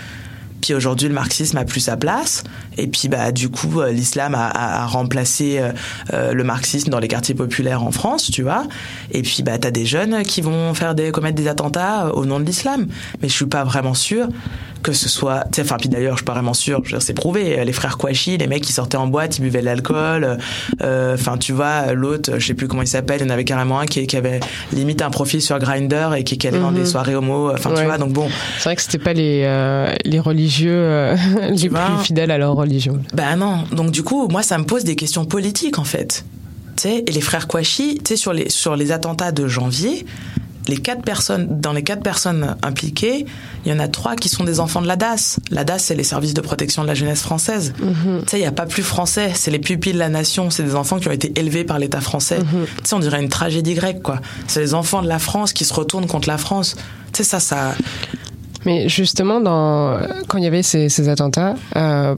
Puis 0.65 0.73
aujourd'hui, 0.73 1.07
le 1.07 1.13
marxisme 1.13 1.59
a 1.59 1.63
plus 1.63 1.79
sa 1.79 1.95
place. 1.95 2.43
Et 2.79 2.87
puis, 2.87 3.07
bah, 3.07 3.31
du 3.31 3.49
coup, 3.49 3.81
euh, 3.81 3.91
l'islam 3.91 4.33
a, 4.33 4.87
remplacé 4.87 5.59
euh, 5.59 5.71
euh, 6.11 6.33
le 6.33 6.43
marxisme 6.43 6.89
dans 6.89 6.97
les 6.97 7.07
quartiers 7.07 7.35
populaires 7.35 7.83
en 7.83 7.91
France, 7.91 8.31
tu 8.31 8.41
vois. 8.41 8.63
Et 9.11 9.21
puis, 9.21 9.43
bah, 9.43 9.59
t'as 9.59 9.69
des 9.69 9.85
jeunes 9.85 10.23
qui 10.23 10.41
vont 10.41 10.73
faire 10.73 10.95
des, 10.95 11.11
commettre 11.11 11.35
des 11.35 11.47
attentats 11.47 12.15
au 12.15 12.25
nom 12.25 12.39
de 12.39 12.45
l'islam. 12.45 12.87
Mais 13.21 13.29
je 13.29 13.33
suis 13.35 13.45
pas 13.45 13.63
vraiment 13.63 13.93
sûr 13.93 14.27
que 14.85 14.93
ce 14.93 15.09
soit. 15.09 15.43
tu 15.51 15.55
sais, 15.55 15.61
Enfin, 15.63 15.77
puis 15.79 15.89
d'ailleurs, 15.89 16.13
je 16.13 16.17
suis 16.19 16.25
pas 16.25 16.33
vraiment 16.33 16.53
sûr. 16.53 16.81
C'est 16.99 17.13
prouvé. 17.13 17.63
Les 17.65 17.73
frères 17.73 17.97
Kouachi, 17.97 18.37
les 18.37 18.47
mecs 18.47 18.63
qui 18.63 18.71
sortaient 18.73 18.97
en 18.97 19.07
boîte, 19.07 19.37
ils 19.37 19.41
buvaient 19.41 19.61
de 19.61 19.65
l'alcool. 19.65 20.37
Euh, 20.81 21.15
Enfin, 21.15 21.37
tu 21.37 21.51
vois, 21.53 21.93
l'autre, 21.93 22.33
je 22.37 22.45
sais 22.45 22.53
plus 22.53 22.67
comment 22.67 22.81
il 22.83 22.87
s'appelle. 22.87 23.21
Il 23.21 23.23
y 23.23 23.27
en 23.27 23.29
avait 23.31 23.43
carrément 23.45 23.79
un 23.79 23.85
qui, 23.85 24.05
qui 24.07 24.15
avait 24.17 24.39
limite 24.73 25.01
un 25.01 25.09
profil 25.09 25.41
sur 25.41 25.57
Grinder 25.59 26.09
et 26.17 26.23
qui, 26.23 26.37
qui 26.37 26.47
allait 26.47 26.59
dans 26.59 26.71
Mhm. 26.71 26.77
des 26.77 26.85
soirées 26.85 27.15
homo. 27.15 27.51
Enfin, 27.51 27.71
tu 27.75 27.83
vois. 27.83 27.97
Donc 27.97 28.11
bon. 28.13 28.27
C'est 28.57 28.63
vrai 28.65 28.75
que 28.75 28.81
c'était 28.81 28.99
pas 28.99 29.13
les, 29.13 29.41
euh, 29.45 29.93
les 30.05 30.19
religieux 30.19 30.71
euh, 30.75 31.15
les 31.51 31.67
vois 31.67 31.85
plus 31.85 32.05
fidèles 32.05 32.31
à 32.31 32.37
leur 32.37 32.53
religion. 32.55 32.99
Ben 33.13 33.35
non. 33.37 33.63
Donc 33.71 33.91
du 33.91 34.03
coup, 34.03 34.27
moi, 34.27 34.43
ça 34.43 34.57
me 34.57 34.65
pose 34.65 34.83
des 34.83 34.95
questions 34.95 35.25
politiques 35.25 35.79
en 35.79 35.83
fait. 35.83 36.25
Tu 36.77 36.83
sais, 36.89 37.03
et 37.07 37.11
les 37.11 37.21
frères 37.21 37.47
Kouachi, 37.47 37.99
tu 37.99 38.09
sais, 38.09 38.15
sur 38.17 38.33
les 38.33 38.49
sur 38.49 38.75
les 38.75 38.91
attentats 38.91 39.31
de 39.31 39.47
janvier, 39.47 40.05
les 40.67 40.77
quatre 40.77 41.01
personnes, 41.03 41.59
dans 41.59 41.73
les 41.73 41.83
quatre 41.83 42.01
personnes 42.01 42.55
impliquées, 42.63 43.25
il 43.65 43.71
y 43.71 43.75
en 43.75 43.79
a 43.79 43.87
trois 43.87 44.15
qui 44.15 44.29
sont 44.29 44.43
des 44.43 44.59
enfants 44.59 44.81
de 44.81 44.87
la 44.87 44.95
DAS. 44.95 45.39
La 45.51 45.63
DAS, 45.63 45.79
c'est 45.79 45.95
les 45.95 46.03
services 46.03 46.33
de 46.33 46.41
protection 46.41 46.83
de 46.83 46.87
la 46.87 46.93
jeunesse 46.93 47.21
française. 47.21 47.73
Tu 47.77 48.29
sais, 48.29 48.39
il 48.39 48.43
y 48.43 48.45
a 48.45 48.51
pas 48.51 48.65
plus 48.65 48.83
français. 48.83 49.31
C'est 49.33 49.51
les 49.51 49.59
pupilles 49.59 49.93
de 49.93 49.99
la 49.99 50.09
nation. 50.09 50.49
C'est 50.49 50.63
des 50.63 50.75
enfants 50.75 50.99
qui 50.99 51.07
ont 51.07 51.11
été 51.11 51.31
élevés 51.39 51.63
par 51.63 51.79
l'État 51.79 52.01
français. 52.01 52.39
Tu 52.39 52.83
sais, 52.83 52.95
on 52.95 52.99
dirait 52.99 53.21
une 53.21 53.29
tragédie 53.29 53.73
grecque, 53.73 54.01
quoi. 54.01 54.19
C'est 54.47 54.59
les 54.59 54.73
enfants 54.73 55.01
de 55.01 55.07
la 55.07 55.19
France 55.19 55.53
qui 55.53 55.65
se 55.65 55.73
retournent 55.73 56.07
contre 56.07 56.27
la 56.27 56.37
France. 56.37 56.75
Tu 57.13 57.17
sais, 57.17 57.23
ça, 57.23 57.39
ça. 57.39 57.75
Mais 58.65 58.89
justement, 58.89 59.39
dans, 59.41 59.99
quand 60.27 60.37
il 60.37 60.43
y 60.43 60.47
avait 60.47 60.63
ces, 60.63 60.89
ces 60.89 61.09
attentats, 61.09 61.55
euh, 61.75 62.15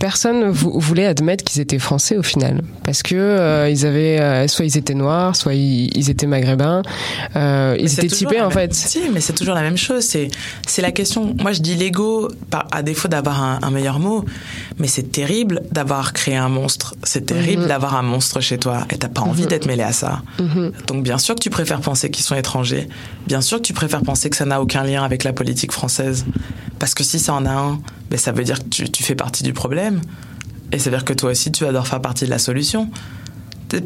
personne 0.00 0.48
vou- 0.50 0.80
voulait 0.80 1.06
admettre 1.06 1.44
qu'ils 1.44 1.60
étaient 1.60 1.78
français 1.78 2.16
au 2.16 2.22
final, 2.24 2.62
parce 2.82 3.04
que 3.04 3.14
euh, 3.14 3.68
ils 3.70 3.86
avaient, 3.86 4.18
euh, 4.18 4.48
soit 4.48 4.64
ils 4.64 4.76
étaient 4.76 4.94
noirs, 4.94 5.36
soit 5.36 5.54
ils, 5.54 5.96
ils 5.96 6.10
étaient 6.10 6.26
maghrébins, 6.26 6.82
euh, 7.36 7.76
ils 7.78 7.92
étaient 7.92 8.08
typés 8.08 8.40
en 8.40 8.48
même- 8.48 8.52
fait. 8.52 8.74
Si, 8.74 9.02
mais 9.12 9.20
c'est 9.20 9.34
toujours 9.34 9.54
la 9.54 9.62
même 9.62 9.76
chose. 9.76 10.02
C'est, 10.02 10.28
c'est 10.66 10.82
la 10.82 10.90
question. 10.90 11.36
Moi, 11.40 11.52
je 11.52 11.60
dis 11.60 11.76
l'ego, 11.76 12.28
à 12.72 12.82
défaut 12.82 13.06
d'avoir 13.06 13.40
un, 13.42 13.58
un 13.62 13.70
meilleur 13.70 14.00
mot, 14.00 14.24
mais 14.78 14.88
c'est 14.88 15.12
terrible 15.12 15.62
d'avoir 15.70 16.12
créé 16.12 16.34
un 16.36 16.48
monstre. 16.48 16.94
C'est 17.04 17.26
terrible 17.26 17.62
Mhm. 17.62 17.68
d'avoir 17.68 17.94
un 17.94 18.02
monstre 18.02 18.40
chez 18.40 18.58
toi 18.58 18.86
et 18.90 18.96
t'as 18.96 19.08
pas 19.08 19.20
envie 19.20 19.42
Mhm. 19.42 19.48
d'être 19.48 19.66
mêlé 19.66 19.82
à 19.84 19.92
ça. 19.92 20.22
Mhm. 20.40 20.72
Donc, 20.88 21.02
bien 21.04 21.18
sûr 21.18 21.34
que 21.36 21.40
tu 21.40 21.50
préfères 21.50 21.80
penser 21.82 22.10
qu'ils 22.10 22.24
sont 22.24 22.34
étrangers. 22.34 22.88
Bien 23.26 23.42
sûr 23.42 23.58
que 23.58 23.62
tu 23.62 23.74
préfères 23.74 24.02
penser 24.02 24.30
que 24.30 24.36
ça 24.36 24.46
n'a 24.46 24.60
aucun 24.62 24.82
lien 24.82 25.04
avec 25.04 25.22
la 25.24 25.32
politique 25.34 25.72
française. 25.72 26.24
Parce 26.80 26.94
que 26.94 27.04
si 27.04 27.20
ça 27.20 27.34
en 27.34 27.46
a 27.46 27.52
un, 27.52 27.80
ben, 28.10 28.18
ça 28.18 28.32
veut 28.32 28.42
dire 28.42 28.58
que 28.58 28.68
tu, 28.68 28.90
tu 28.90 29.04
fais 29.04 29.14
partie 29.14 29.44
du 29.44 29.52
problème. 29.52 30.00
Et 30.72 30.78
ça 30.80 30.90
veut 30.90 30.96
dire 30.96 31.04
que 31.04 31.12
toi 31.12 31.30
aussi, 31.30 31.52
tu 31.52 31.62
vas 31.62 31.68
devoir 31.70 31.86
faire 31.86 32.00
partie 32.00 32.24
de 32.24 32.30
la 32.30 32.38
solution. 32.38 32.90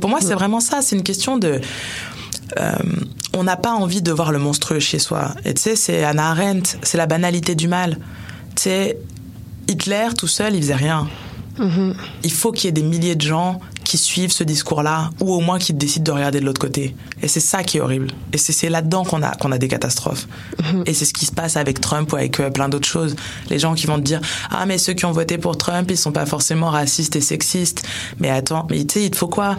Pour 0.00 0.09
moi, 0.09 0.20
c'est 0.22 0.35
vraiment 0.35 0.61
ça. 0.61 0.80
C'est 0.80 0.96
une 0.96 1.02
question 1.02 1.37
de. 1.37 1.61
euh, 2.59 2.76
on 3.35 3.42
n'a 3.42 3.57
pas 3.57 3.72
envie 3.72 4.00
de 4.00 4.12
voir 4.12 4.33
le 4.33 4.38
monstrueux 4.38 4.80
chez 4.80 4.98
soi. 4.98 5.35
Et 5.44 5.52
tu 5.54 5.62
sais, 5.62 5.76
c'est 5.76 6.04
Anna 6.04 6.30
Arendt, 6.30 6.78
c'est 6.83 6.96
la 6.96 7.07
banalité 7.07 7.54
du 7.54 7.68
mal. 7.68 7.98
Tu 8.54 8.62
sais, 8.62 8.98
Hitler 9.68 10.09
tout 10.16 10.28
seul, 10.28 10.54
il 10.54 10.62
faisait 10.62 10.74
rien. 10.76 11.09
Mhm. 11.59 11.95
Il 12.25 12.33
faut 12.33 12.53
qu'il 12.53 12.64
y 12.67 12.69
ait 12.69 12.73
des 12.73 12.83
milliers 12.83 13.14
de 13.14 13.23
gens 13.23 13.61
qui 13.85 13.99
suivent 13.99 14.33
ce 14.33 14.43
discours-là, 14.45 15.11
ou 15.21 15.33
au 15.33 15.40
moins 15.40 15.59
qui 15.59 15.73
décident 15.75 16.05
de 16.05 16.11
regarder 16.12 16.40
de 16.40 16.45
l'autre 16.47 16.61
côté. 16.61 16.97
Et 17.23 17.29
c'est 17.29 17.38
ça 17.40 17.62
qui 17.62 17.77
est 17.77 17.81
horrible. 17.81 18.09
Et 18.33 18.38
c'est 18.38 18.69
là-dedans 18.71 19.05
qu'on 19.05 19.23
a, 19.23 19.37
qu'on 19.37 19.53
a 19.53 19.59
des 19.59 19.69
catastrophes. 19.69 20.27
Et 20.87 20.95
c'est 20.95 21.05
ce 21.05 21.12
qui 21.12 21.27
se 21.27 21.33
passe 21.33 21.57
avec 21.57 21.81
Trump 21.81 22.12
ou 22.12 22.17
avec 22.17 22.40
euh, 22.40 22.51
plein 22.51 22.69
d'autres 22.69 22.88
choses. 22.88 23.14
Les 23.51 23.59
gens 23.59 23.75
qui 23.75 23.87
vont 23.87 23.97
te 23.99 24.03
dire 24.03 24.21
Ah, 24.51 24.64
mais 24.67 24.79
ceux 24.79 24.95
qui 24.95 25.05
ont 25.05 25.12
voté 25.12 25.37
pour 25.38 25.57
Trump, 25.59 25.90
ils 25.90 25.97
sont 25.99 26.12
pas 26.12 26.27
forcément 26.27 26.71
racistes 26.71 27.14
et 27.17 27.21
sexistes. 27.21 27.87
Mais 28.19 28.31
attends, 28.31 28.67
mais 28.71 28.85
tu 28.85 28.95
sais, 28.95 29.05
il 29.05 29.11
te 29.11 29.17
faut 29.17 29.29
quoi? 29.29 29.59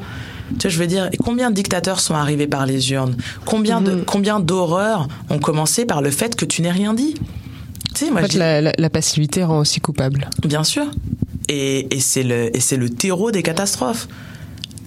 Tu 0.59 0.67
vois, 0.67 0.69
je 0.69 0.79
veux 0.79 0.87
dire, 0.87 1.09
combien 1.23 1.49
de 1.49 1.55
dictateurs 1.55 1.99
sont 1.99 2.13
arrivés 2.15 2.47
par 2.47 2.65
les 2.65 2.91
urnes? 2.91 3.15
Combien 3.45 3.79
de 3.81 4.03
combien 4.05 4.39
d'horreurs 4.39 5.07
ont 5.29 5.39
commencé 5.39 5.85
par 5.85 6.01
le 6.01 6.11
fait 6.11 6.35
que 6.35 6.45
tu 6.45 6.61
n'aies 6.61 6.71
rien 6.71 6.93
dit? 6.93 7.13
Tu 7.93 8.05
sais, 8.05 8.11
moi, 8.11 8.21
En 8.21 8.25
fait, 8.27 8.33
la- 8.37 8.61
la 8.77 8.89
passivité 8.89 9.43
rend 9.43 9.59
aussi 9.59 9.79
coupable. 9.79 10.29
Bien 10.43 10.63
sûr. 10.63 10.85
Et, 11.47 11.95
et 11.95 11.99
c'est 11.99 12.23
le, 12.23 12.49
le 12.51 12.89
terreau 12.89 13.31
des 13.31 13.43
catastrophes. 13.43 14.07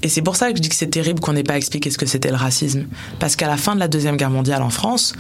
Et 0.02 0.08
c'est 0.08 0.22
pour 0.22 0.36
ça 0.36 0.50
que 0.50 0.56
je 0.56 0.62
dis 0.62 0.68
que 0.68 0.74
c'est 0.74 0.90
terrible 0.90 1.20
qu'on 1.20 1.32
n'ait 1.32 1.42
pas 1.42 1.56
expliqué 1.56 1.90
ce 1.90 1.98
que 1.98 2.06
c'était 2.06 2.30
le 2.30 2.36
racisme. 2.36 2.86
Parce 3.18 3.36
qu'à 3.36 3.48
la 3.48 3.56
fin 3.56 3.74
de 3.74 3.80
la 3.80 3.88
Deuxième 3.88 4.16
Guerre 4.16 4.30
mondiale 4.30 4.62
en 4.62 4.70
France, 4.70 5.12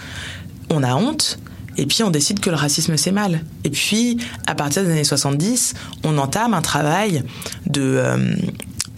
on 0.70 0.82
a 0.82 0.94
honte, 0.94 1.38
et 1.76 1.86
puis 1.86 2.02
on 2.02 2.10
décide 2.10 2.40
que 2.40 2.50
le 2.50 2.56
racisme 2.56 2.96
c'est 2.96 3.12
mal. 3.12 3.44
Et 3.64 3.70
puis, 3.70 4.18
à 4.46 4.54
partir 4.54 4.84
des 4.84 4.90
années 4.90 5.04
70, 5.04 5.74
on 6.04 6.18
entame 6.18 6.54
un 6.54 6.62
travail 6.62 7.22
de... 7.66 7.82
euh, 7.82 8.34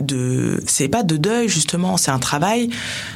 de 0.01 0.63
c'est 0.67 0.89
pas 0.89 1.03
de 1.03 1.19
deuil 1.19 1.49
justement, 1.49 1.99
c'est 1.99 2.11
un 2.11 2.19
travail 2.19 2.71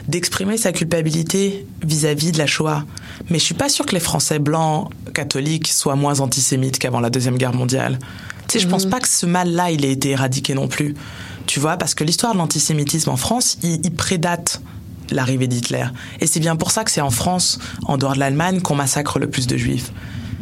d'exprimer 0.07 0.59
sa 0.59 0.71
culpabilité 0.71 1.67
vis-à-vis 1.83 2.31
de 2.31 2.39
la 2.39 2.47
Shoah. 2.47 2.85
Mais 3.31 3.39
je 3.39 3.45
suis 3.45 3.55
pas 3.55 3.71
sûre 3.71 3.87
que 3.87 3.95
les 3.95 4.01
Français 4.01 4.39
blancs 4.39 4.91
catholiques 5.15 5.69
soient 5.69 5.97
moins 5.97 6.21
antisémites 6.21 6.79
qu'avant 6.79 7.01
la 7.01 7.09
deuxième 7.09 7.39
guerre 7.39 7.55
mondiale. 7.55 7.99
Sais, 8.55 8.61
je 8.61 8.69
pense 8.69 8.87
pas 8.87 9.01
que 9.01 9.09
ce 9.09 9.27
mal-là 9.27 9.71
il 9.71 9.85
ait 9.85 9.93
été 9.93 10.11
éradiqué 10.11 10.55
non 10.55 10.69
plus. 10.69 10.95
Tu 11.47 11.61
vois, 11.61 11.77
parce 11.77 11.95
que 11.95 12.05
l'histoire 12.05 12.33
de 12.33 12.38
l'antisémitisme 12.38 13.11
en 13.11 13.17
France, 13.17 13.59
il, 13.62 13.81
il 13.85 13.93
prédate 13.93 14.62
l'arrivée 15.11 15.47
d'Hitler. 15.47 15.85
Et 16.21 16.27
c'est 16.27 16.40
bien 16.40 16.57
pour 16.57 16.71
ça 16.71 16.85
que 16.85 16.90
c'est 16.90 17.03
en 17.03 17.11
France, 17.11 17.59
en 17.87 17.99
dehors 17.99 18.14
de 18.14 18.19
l'Allemagne, 18.21 18.61
qu'on 18.61 18.75
massacre 18.75 19.19
le 19.19 19.29
plus 19.29 19.47
de 19.47 19.57
juifs. 19.57 19.93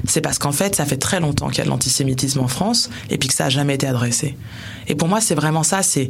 C'est 0.07 0.20
parce 0.20 0.38
qu'en 0.38 0.53
fait, 0.53 0.75
ça 0.77 0.85
fait 0.85 0.96
très 0.96 1.20
longtemps 1.20 1.48
qu'il 1.48 1.59
y 1.59 1.61
a 1.61 1.64
de 1.64 1.70
l'antisémitisme 1.70 2.40
en 2.40 2.48
France 2.48 2.90
et 3.11 3.18
puis 3.18 3.29
que 3.29 3.35
ça 3.35 3.46
a 3.46 3.48
jamais 3.51 3.75
été 3.75 3.87
adressé. 3.87 4.37
Et 4.88 4.94
pour 4.94 5.09
moi, 5.09 5.20
c'est 5.20 5.35
vraiment 5.35 5.62
ça, 5.62 5.83
c'est 5.83 6.09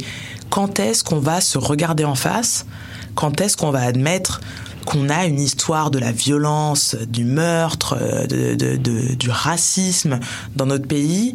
quand 0.51 0.81
est-ce 0.81 1.05
qu'on 1.05 1.19
va 1.21 1.41
se 1.41 1.59
regarder 1.59 2.05
en 2.05 2.15
face? 2.15 2.67
Quand 3.15 3.41
est-ce 3.41 3.57
qu'on 3.57 3.71
va 3.71 3.83
admettre 3.83 4.41
qu'on 4.87 5.09
a 5.11 5.27
une 5.27 5.38
histoire 5.41 5.91
de 5.91 5.99
la 5.99 6.11
violence, 6.11 6.97
du 7.09 7.25
meurtre, 7.25 7.97
euh, 8.01 8.27
de, 8.27 8.55
de- 8.55 8.77
de- 8.77 9.15
du 9.15 9.31
racisme 9.31 10.19
dans 10.57 10.67
notre 10.67 10.88
pays? 10.88 11.35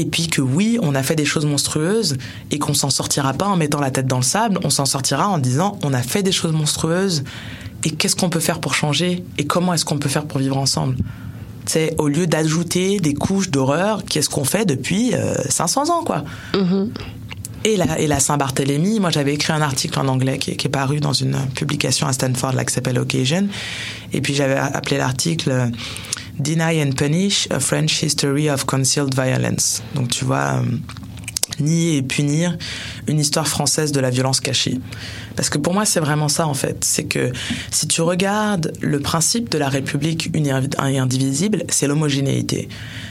Et 0.00 0.06
puis 0.06 0.28
que 0.28 0.40
oui, 0.40 0.78
on 0.80 0.94
a 0.94 1.02
fait 1.02 1.14
des 1.14 1.24
choses 1.26 1.44
monstrueuses 1.44 2.16
et 2.50 2.58
qu'on 2.58 2.72
s'en 2.74 2.88
sortira 2.90 3.34
pas 3.34 3.46
en 3.46 3.56
mettant 3.56 3.80
la 3.80 3.90
tête 3.90 4.06
dans 4.06 4.16
le 4.16 4.22
sable, 4.22 4.58
on 4.64 4.70
s'en 4.70 4.86
sortira 4.86 5.28
en 5.28 5.36
disant 5.38 5.78
on 5.84 5.92
a 5.92 6.00
fait 6.02 6.22
des 6.22 6.32
choses 6.32 6.52
monstrueuses 6.52 7.22
et 7.84 7.90
qu'est-ce 7.90 8.16
qu'on 8.16 8.30
peut 8.30 8.40
faire 8.40 8.60
pour 8.60 8.74
changer? 8.74 9.24
Et 9.38 9.44
comment 9.46 9.74
est-ce 9.74 9.84
qu'on 9.84 9.98
peut 9.98 10.08
faire 10.08 10.24
pour 10.24 10.38
vivre 10.40 10.56
ensemble? 10.56 10.96
C'est 11.66 11.94
au 11.98 12.08
lieu 12.08 12.26
d'ajouter 12.26 12.98
des 12.98 13.12
couches 13.14 13.50
d'horreur, 13.50 14.04
qu'est-ce 14.08 14.30
qu'on 14.30 14.44
fait 14.44 14.64
depuis 14.64 15.14
euh, 15.14 15.34
500 15.48 15.90
ans 15.90 16.02
quoi? 16.04 16.24
Et 17.62 17.76
la, 17.76 17.98
et 18.00 18.06
la 18.06 18.20
Saint-Barthélemy, 18.20 19.00
moi 19.00 19.10
j'avais 19.10 19.34
écrit 19.34 19.52
un 19.52 19.60
article 19.60 19.98
en 20.00 20.08
anglais 20.08 20.38
qui, 20.38 20.52
est- 20.52 20.56
qui 20.56 20.66
est 20.66 20.70
paru 20.70 20.98
dans 21.00 21.12
une 21.12 21.36
publication 21.54 22.06
à 22.06 22.14
Stanford 22.14 22.54
là, 22.54 22.64
qui 22.64 22.72
s'appelle 22.72 22.98
Occasion. 22.98 23.48
Et 24.14 24.22
puis 24.22 24.32
j'avais 24.34 24.54
appelé 24.56 24.96
l'article 24.96 25.50
euh, 25.50 25.66
Deny 26.38 26.80
and 26.80 26.92
Punish, 26.96 27.48
a 27.50 27.60
French 27.60 28.02
History 28.02 28.48
of 28.48 28.64
Concealed 28.66 29.14
Violence. 29.14 29.82
Donc 29.94 30.08
tu 30.08 30.24
vois, 30.24 30.62
euh, 30.62 30.62
nier 31.60 31.96
et 31.96 32.02
punir 32.02 32.56
une 33.06 33.18
histoire 33.18 33.48
française 33.48 33.92
de 33.92 34.00
la 34.00 34.10
violence 34.10 34.40
cachée. 34.40 34.78
Parce 35.36 35.48
que 35.48 35.58
pour 35.58 35.74
moi, 35.74 35.84
c'est 35.84 36.00
vraiment 36.00 36.28
ça, 36.28 36.46
en 36.46 36.54
fait. 36.54 36.84
C'est 36.84 37.04
que 37.04 37.32
si 37.70 37.86
tu 37.86 38.02
regardes 38.02 38.72
le 38.80 39.00
principe 39.00 39.50
de 39.50 39.58
la 39.58 39.68
République 39.68 40.30
unie 40.34 40.50
et 40.50 40.98
indivisible, 40.98 41.64
c'est 41.68 41.86
l'homogénéité. 41.86 42.68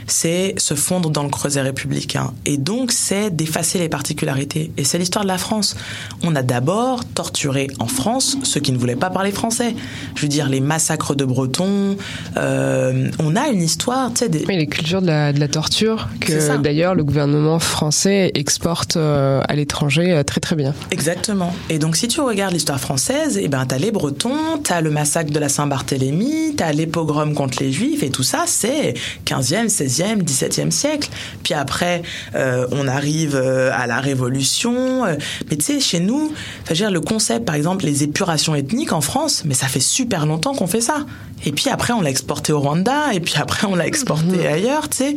C'est 0.08 0.56
se 0.58 0.74
fondre 0.74 1.10
dans 1.10 1.24
le 1.24 1.30
creuset 1.30 1.62
républicain. 1.62 2.34
Et 2.46 2.58
donc, 2.58 2.92
c'est 2.92 3.30
d'effacer 3.30 3.80
les 3.80 3.90
particularités. 3.90 4.72
Et 4.78 4.84
c'est 4.84 4.98
l'histoire 4.98 5.24
de 5.24 5.30
la 5.30 5.38
France. 5.38 5.76
On 6.24 6.36
a 6.36 6.42
d'abord 6.42 7.06
torturé 7.06 7.68
en 7.80 7.88
France 7.88 8.38
ceux 8.44 8.60
qui 8.60 8.72
ne 8.72 8.78
voulaient 8.78 8.96
pas 8.96 9.10
parler 9.10 9.32
français. 9.32 9.76
Je 10.16 10.22
veux 10.24 10.28
dire, 10.28 10.50
les 10.50 10.62
massacres 10.62 11.16
de 11.16 11.26
Bretons. 11.26 11.96
euh, 12.38 13.10
on 13.20 13.36
a 13.36 13.48
une 13.50 13.62
histoire, 13.62 14.12
tu 14.12 14.20
sais, 14.20 14.30
des... 14.30 14.46
Oui, 14.48 14.58
les 14.58 14.68
cultures 14.68 15.02
de 15.02 15.08
la, 15.08 15.32
de 15.32 15.40
la 15.40 15.48
torture 15.48 16.10
que 16.20 16.58
d'ailleurs 16.58 16.96
le 16.96 17.04
gouvernement 17.04 17.60
français 17.60 18.32
exporte 18.36 18.98
euh, 18.98 19.42
à 19.48 19.56
l'étranger 19.56 20.12
euh, 20.12 20.24
très 20.24 20.42
très 20.42 20.56
bien. 20.56 20.74
Exactement. 20.92 21.54
Et 21.70 21.80
donc, 21.80 21.96
si 21.96 22.08
tu 22.10 22.20
regardes 22.22 22.54
l'histoire 22.54 22.80
française, 22.80 23.40
eh 23.42 23.48
ben, 23.48 23.66
t'as 23.66 23.78
les 23.78 23.92
Bretons, 23.92 24.58
t'as 24.62 24.82
le 24.82 24.90
massacre 24.90 25.32
de 25.32 25.40
la 25.40 25.48
Saint-Barthélemy, 25.48 26.56
t'as 26.58 26.74
les 26.74 26.88
pogroms 26.88 27.34
contre 27.34 27.64
les 27.64 27.72
Juifs, 27.72 28.04
et 28.04 28.10
tout 28.10 28.24
ça, 28.24 28.44
c'est 28.48 28.96
15e, 29.26 29.70
16e, 29.70 30.22
17e 30.24 30.72
siècle. 30.72 31.10
Puis 31.44 31.54
après, 31.54 32.02
euh, 32.36 32.68
on 32.72 32.88
arrive 32.88 33.36
euh, 33.36 33.72
à 33.74 33.88
la 33.88 34.00
Révolution. 34.00 35.06
euh, 35.06 35.16
Mais 35.50 35.58
tu 35.58 35.66
sais, 35.66 35.80
chez 35.80 36.00
nous, 36.00 36.32
enfin, 36.64 36.74
je 36.74 36.74
veux 36.74 36.90
dire, 36.90 36.92
le 36.92 37.02
concept, 37.02 37.46
par 37.46 37.56
exemple, 37.56 37.86
les 37.86 38.04
épurations 38.04 38.56
ethniques 38.56 38.92
en 38.92 39.02
France, 39.02 39.44
mais 39.46 39.54
ça 39.54 39.68
fait 39.68 39.80
super 39.80 40.26
longtemps 40.26 40.54
qu'on 40.54 40.68
fait 40.68 40.82
ça. 40.82 41.06
Et 41.46 41.52
puis 41.52 41.70
après, 41.70 41.94
on 41.94 42.02
l'a 42.02 42.10
exporté 42.10 42.52
au 42.52 42.60
Rwanda, 42.60 43.14
et 43.14 43.20
puis 43.22 43.36
après, 43.38 43.66
on 43.68 43.76
l'a 43.76 43.88
exporté 43.88 44.46
ailleurs, 44.48 44.90
tu 44.90 44.98
sais. 44.98 45.16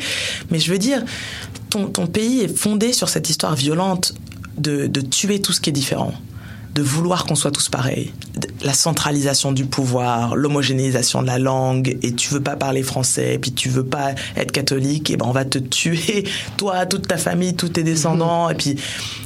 Mais 0.50 0.60
je 0.60 0.70
veux 0.70 0.78
dire, 0.78 1.02
ton, 1.70 1.86
ton 1.86 2.06
pays 2.06 2.40
est 2.42 2.56
fondé 2.56 2.92
sur 2.92 3.08
cette 3.08 3.28
histoire 3.30 3.56
violente 3.56 4.14
de, 4.58 4.86
de 4.86 5.00
tuer 5.00 5.40
tout 5.40 5.52
ce 5.52 5.60
qui 5.60 5.70
est 5.70 5.72
différent, 5.72 6.12
de 6.74 6.82
vouloir 6.82 7.26
qu'on 7.26 7.34
soit 7.34 7.50
tous 7.50 7.68
pareils, 7.68 8.12
la 8.62 8.72
centralisation 8.72 9.52
du 9.52 9.66
pouvoir, 9.66 10.36
l'homogénéisation 10.36 11.20
de 11.20 11.26
la 11.26 11.38
langue, 11.38 11.98
et 12.02 12.14
tu 12.14 12.32
veux 12.32 12.40
pas 12.40 12.56
parler 12.56 12.82
français, 12.82 13.34
et 13.34 13.38
puis 13.38 13.52
tu 13.52 13.68
veux 13.68 13.84
pas 13.84 14.14
être 14.36 14.52
catholique, 14.52 15.10
et 15.10 15.16
ben 15.18 15.26
on 15.28 15.32
va 15.32 15.44
te 15.44 15.58
tuer, 15.58 16.24
toi, 16.56 16.86
toute 16.86 17.06
ta 17.08 17.18
famille, 17.18 17.54
tous 17.54 17.68
tes 17.68 17.82
descendants, 17.82 18.48
et 18.48 18.54
puis 18.54 18.76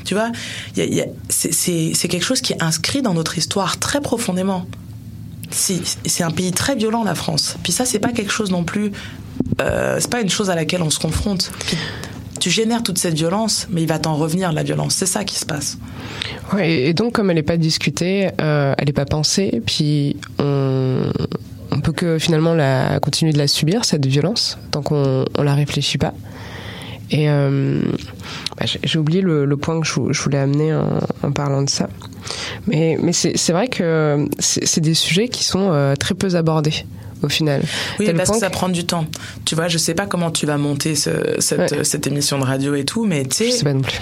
tu 0.04 0.14
vois, 0.14 0.30
c'est- 1.28 2.08
quelque 2.08 2.24
chose 2.24 2.40
qui 2.40 2.52
est 2.52 2.62
inscrit 2.62 3.02
dans 3.02 3.14
notre 3.14 3.38
histoire 3.38 3.78
très 3.78 4.00
profondément. 4.00 4.66
C'est 5.50 6.22
un 6.24 6.30
pays 6.32 6.50
très 6.52 6.74
violent, 6.74 7.04
la 7.04 7.14
France. 7.14 7.56
Puis 7.62 7.72
ça, 7.72 7.84
c'est 7.84 8.00
pas 8.00 8.10
quelque 8.12 8.32
chose 8.32 8.50
non 8.50 8.64
plus. 8.64 8.90
Euh, 9.60 9.98
c'est 10.00 10.10
pas 10.10 10.20
une 10.20 10.28
chose 10.30 10.50
à 10.50 10.54
laquelle 10.56 10.82
on 10.82 10.90
se 10.90 10.98
confronte. 10.98 11.52
Tu 12.46 12.50
génères 12.52 12.84
toute 12.84 12.98
cette 12.98 13.14
violence, 13.14 13.66
mais 13.70 13.82
il 13.82 13.88
va 13.88 13.98
t'en 13.98 14.14
revenir 14.14 14.52
la 14.52 14.62
violence. 14.62 14.94
C'est 14.94 15.06
ça 15.06 15.24
qui 15.24 15.34
se 15.36 15.44
passe. 15.44 15.78
Ouais, 16.52 16.82
et 16.82 16.94
donc 16.94 17.14
comme 17.14 17.28
elle 17.28 17.34
n'est 17.34 17.42
pas 17.42 17.56
discutée, 17.56 18.30
euh, 18.40 18.72
elle 18.78 18.86
n'est 18.86 18.92
pas 18.92 19.04
pensée, 19.04 19.60
puis 19.66 20.14
on, 20.38 21.10
on 21.72 21.80
peut 21.80 21.90
que 21.90 22.20
finalement 22.20 22.54
la, 22.54 23.00
continuer 23.00 23.32
de 23.32 23.38
la 23.38 23.48
subir, 23.48 23.84
cette 23.84 24.06
violence, 24.06 24.58
tant 24.70 24.80
qu'on 24.82 25.24
on 25.36 25.42
la 25.42 25.56
réfléchit 25.56 25.98
pas. 25.98 26.14
Et 27.10 27.28
euh, 27.28 27.80
bah, 28.56 28.66
j'ai 28.84 28.98
oublié 29.00 29.22
le, 29.22 29.56
point 29.56 29.80
que 29.80 29.86
je, 29.88 29.94
vou- 29.94 30.12
je 30.12 30.22
voulais 30.22 30.38
amener 30.38 30.72
en, 31.24 31.32
parlant 31.32 31.62
de 31.62 31.68
ça. 31.68 31.88
Mais, 32.68 32.96
c'est 33.12 33.52
vrai 33.52 33.66
que 33.66 34.28
c'est 34.38 34.64
c'est 34.64 34.80
des 34.80 34.94
sujets 34.94 35.26
qui 35.26 35.42
sont 35.42 35.72
euh, 35.72 35.96
très 35.96 36.14
peu 36.14 36.36
abordés 36.36 36.84
au 37.26 37.28
final. 37.28 37.62
Oui, 38.00 38.10
parce 38.16 38.30
que 38.30 38.38
ça 38.38 38.50
prend 38.50 38.68
du 38.68 38.86
temps. 38.86 39.04
Tu 39.44 39.54
vois, 39.54 39.68
je 39.68 39.78
sais 39.78 39.94
pas 39.94 40.06
comment 40.06 40.30
tu 40.30 40.46
vas 40.46 40.56
monter 40.56 40.94
ce- 40.94 41.36
cette, 41.40 41.72
Ouais. 41.72 41.84
cette 41.84 42.06
émission 42.06 42.38
de 42.38 42.44
radio 42.44 42.74
et 42.74 42.84
tout, 42.84 43.04
mais 43.04 43.24
tu 43.24 43.44
Je 43.44 43.50
sais, 43.50 43.58
sais 43.58 43.64
pas 43.64 43.74
non 43.74 43.82
plus. 43.82 43.98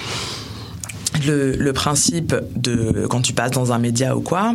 le, 1.26 1.52
le 1.56 1.72
principe 1.72 2.34
de 2.56 3.06
quand 3.08 3.20
tu 3.22 3.32
passes 3.32 3.52
dans 3.52 3.72
un 3.72 3.78
média 3.78 4.16
ou 4.16 4.20
quoi, 4.20 4.54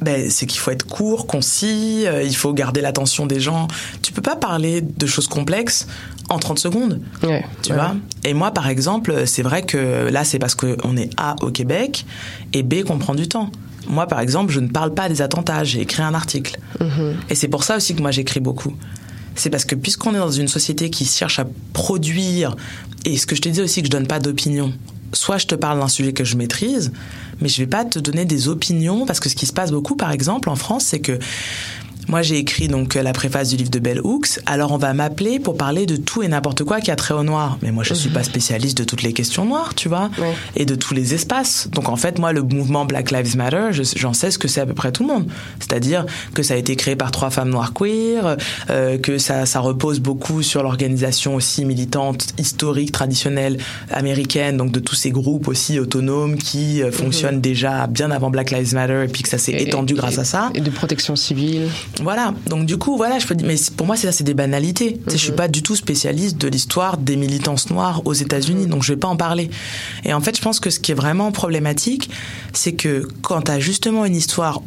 ben, 0.00 0.28
c'est 0.30 0.46
qu'il 0.46 0.60
faut 0.60 0.70
être 0.70 0.86
court, 0.86 1.26
concis, 1.26 2.04
euh, 2.06 2.22
il 2.22 2.36
faut 2.36 2.52
garder 2.52 2.80
l'attention 2.82 3.26
des 3.26 3.40
gens. 3.40 3.66
Tu 4.02 4.12
peux 4.12 4.20
pas 4.22 4.36
parler 4.36 4.82
de 4.82 5.06
choses 5.06 5.26
complexes 5.28 5.86
en 6.28 6.38
30 6.38 6.58
secondes. 6.58 7.00
Ouais, 7.22 7.44
Tu 7.62 7.70
ouais. 7.70 7.76
vois 7.78 7.94
Et 8.24 8.34
moi, 8.34 8.50
par 8.50 8.68
exemple, 8.68 9.26
c'est 9.26 9.42
vrai 9.42 9.62
que 9.62 10.08
là, 10.10 10.24
c'est 10.24 10.38
parce 10.38 10.54
qu'on 10.54 10.96
est 10.98 11.10
A 11.16 11.34
au 11.40 11.50
Québec 11.50 12.04
et 12.52 12.62
B 12.62 12.82
qu'on 12.84 12.98
prend 12.98 13.14
du 13.14 13.26
temps. 13.28 13.50
Moi, 13.88 14.06
par 14.06 14.20
exemple, 14.20 14.52
je 14.52 14.60
ne 14.60 14.68
parle 14.68 14.94
pas 14.94 15.08
des 15.08 15.22
attentats, 15.22 15.64
j'ai 15.64 15.80
écrit 15.80 16.02
un 16.02 16.14
article. 16.14 16.58
Et 17.30 17.34
c'est 17.34 17.48
pour 17.48 17.64
ça 17.64 17.76
aussi 17.76 17.94
que 17.94 18.02
moi, 18.02 18.10
j'écris 18.10 18.40
beaucoup. 18.40 18.74
C'est 19.34 19.50
parce 19.50 19.64
que 19.64 19.74
puisqu'on 19.74 20.14
est 20.14 20.18
dans 20.18 20.30
une 20.30 20.48
société 20.48 20.90
qui 20.90 21.04
cherche 21.04 21.38
à 21.38 21.46
produire, 21.72 22.56
et 23.04 23.16
ce 23.18 23.26
que 23.26 23.36
je 23.36 23.42
te 23.42 23.48
disais 23.48 23.62
aussi, 23.62 23.82
que 23.82 23.86
je 23.86 23.92
donne 23.92 24.06
pas 24.06 24.18
d'opinion. 24.18 24.72
Soit 25.12 25.38
je 25.38 25.46
te 25.46 25.54
parle 25.54 25.78
d'un 25.78 25.88
sujet 25.88 26.12
que 26.12 26.24
je 26.24 26.36
maîtrise, 26.36 26.92
mais 27.40 27.48
je 27.48 27.58
vais 27.58 27.66
pas 27.66 27.84
te 27.84 27.98
donner 27.98 28.24
des 28.24 28.48
opinions, 28.48 29.06
parce 29.06 29.20
que 29.20 29.28
ce 29.28 29.34
qui 29.34 29.46
se 29.46 29.52
passe 29.52 29.70
beaucoup, 29.70 29.94
par 29.94 30.10
exemple, 30.10 30.48
en 30.48 30.56
France, 30.56 30.84
c'est 30.84 31.00
que 31.00 31.18
moi, 32.08 32.22
j'ai 32.22 32.38
écrit 32.38 32.68
donc 32.68 32.94
la 32.94 33.12
préface 33.12 33.48
du 33.48 33.56
livre 33.56 33.70
de 33.70 33.78
Bell 33.78 34.00
Hooks. 34.02 34.40
Alors, 34.46 34.72
on 34.72 34.76
va 34.78 34.92
m'appeler 34.94 35.38
pour 35.40 35.56
parler 35.56 35.86
de 35.86 35.96
tout 35.96 36.22
et 36.22 36.28
n'importe 36.28 36.64
quoi 36.64 36.80
qui 36.80 36.90
a 36.90 36.96
trait 36.96 37.14
au 37.14 37.22
noir. 37.22 37.58
Mais 37.62 37.72
moi, 37.72 37.82
je 37.84 37.94
suis 37.94 38.10
pas 38.10 38.22
spécialiste 38.22 38.78
de 38.78 38.84
toutes 38.84 39.02
les 39.02 39.12
questions 39.12 39.44
noires, 39.44 39.74
tu 39.74 39.88
vois, 39.88 40.10
Ouais. 40.18 40.32
et 40.56 40.64
de 40.64 40.74
tous 40.74 40.94
les 40.94 41.14
espaces. 41.14 41.68
Donc, 41.72 41.88
en 41.88 41.96
fait, 41.96 42.18
moi, 42.18 42.32
le 42.32 42.42
mouvement 42.42 42.84
Black 42.84 43.10
Lives 43.10 43.36
Matter, 43.36 43.68
je- 43.72 43.82
j'en 43.96 44.12
sais 44.12 44.30
ce 44.30 44.38
que 44.38 44.48
c'est 44.48 44.60
à 44.60 44.66
peu 44.66 44.74
près 44.74 44.92
tout 44.92 45.02
le 45.06 45.12
monde. 45.12 45.26
C'est-à-dire 45.60 46.06
que 46.34 46.42
ça 46.42 46.54
a 46.54 46.56
été 46.56 46.76
créé 46.76 46.96
par 46.96 47.10
trois 47.10 47.30
femmes 47.30 47.50
noires 47.50 47.72
queer, 47.72 48.36
euh, 48.70 48.98
que 48.98 49.18
ça, 49.18 49.46
ça 49.46 49.60
repose 49.60 50.00
beaucoup 50.00 50.42
sur 50.42 50.62
l'organisation 50.62 51.34
aussi 51.34 51.64
militante, 51.64 52.26
historique, 52.38 52.92
traditionnelle 52.92 53.58
américaine, 53.90 54.56
donc 54.56 54.70
de 54.72 54.80
tous 54.80 54.94
ces 54.94 55.10
groupes 55.10 55.48
aussi 55.48 55.78
autonomes 55.78 56.36
qui 56.36 56.82
euh, 56.82 56.92
fonctionnent 56.92 57.40
déjà 57.40 57.86
bien 57.86 58.10
avant 58.10 58.30
Black 58.30 58.50
Lives 58.50 58.74
Matter, 58.74 59.02
et 59.04 59.08
puis 59.08 59.22
que 59.22 59.28
ça 59.28 59.38
s'est 59.38 59.52
étendu 59.52 59.94
et- 59.94 59.96
grâce 59.96 60.18
à 60.18 60.24
ça. 60.24 60.50
Et 60.54 60.60
de 60.60 60.70
protection 60.70 61.16
civile. 61.16 61.68
Voilà. 62.02 62.34
Donc 62.46 62.66
du 62.66 62.76
coup, 62.76 62.96
voilà, 62.96 63.18
je 63.18 63.26
peux 63.26 63.34
dire, 63.34 63.46
mais 63.46 63.56
pour 63.76 63.86
moi, 63.86 63.96
c'est 63.96 64.06
ça, 64.06 64.12
c'est 64.12 64.24
des 64.24 64.34
banalités. 64.34 65.00
Tu 65.04 65.10
sais, 65.10 65.18
Je 65.18 65.22
suis 65.22 65.32
pas 65.32 65.48
du 65.48 65.62
tout 65.62 65.76
spécialiste 65.76 66.38
de 66.38 66.48
l'histoire 66.48 66.98
des 66.98 67.16
militances 67.16 67.70
noires 67.70 68.02
aux 68.04 68.12
États-Unis, 68.12 68.66
donc 68.66 68.82
je 68.82 68.92
vais 68.92 68.98
pas 68.98 69.08
en 69.08 69.16
parler. 69.16 69.50
Et 70.04 70.12
en 70.12 70.20
fait, 70.20 70.36
je 70.36 70.42
pense 70.42 70.60
que 70.60 70.70
ce 70.70 70.78
qui 70.78 70.92
est 70.92 70.96
vraiment 70.96 71.32
problématique, 71.32 72.10
c'est 72.52 72.72
que 72.72 73.08
quand 73.22 73.42
tu 73.42 73.50
as 73.50 73.60
justement 73.60 74.04
une 74.04 74.16
histoire 74.16 74.62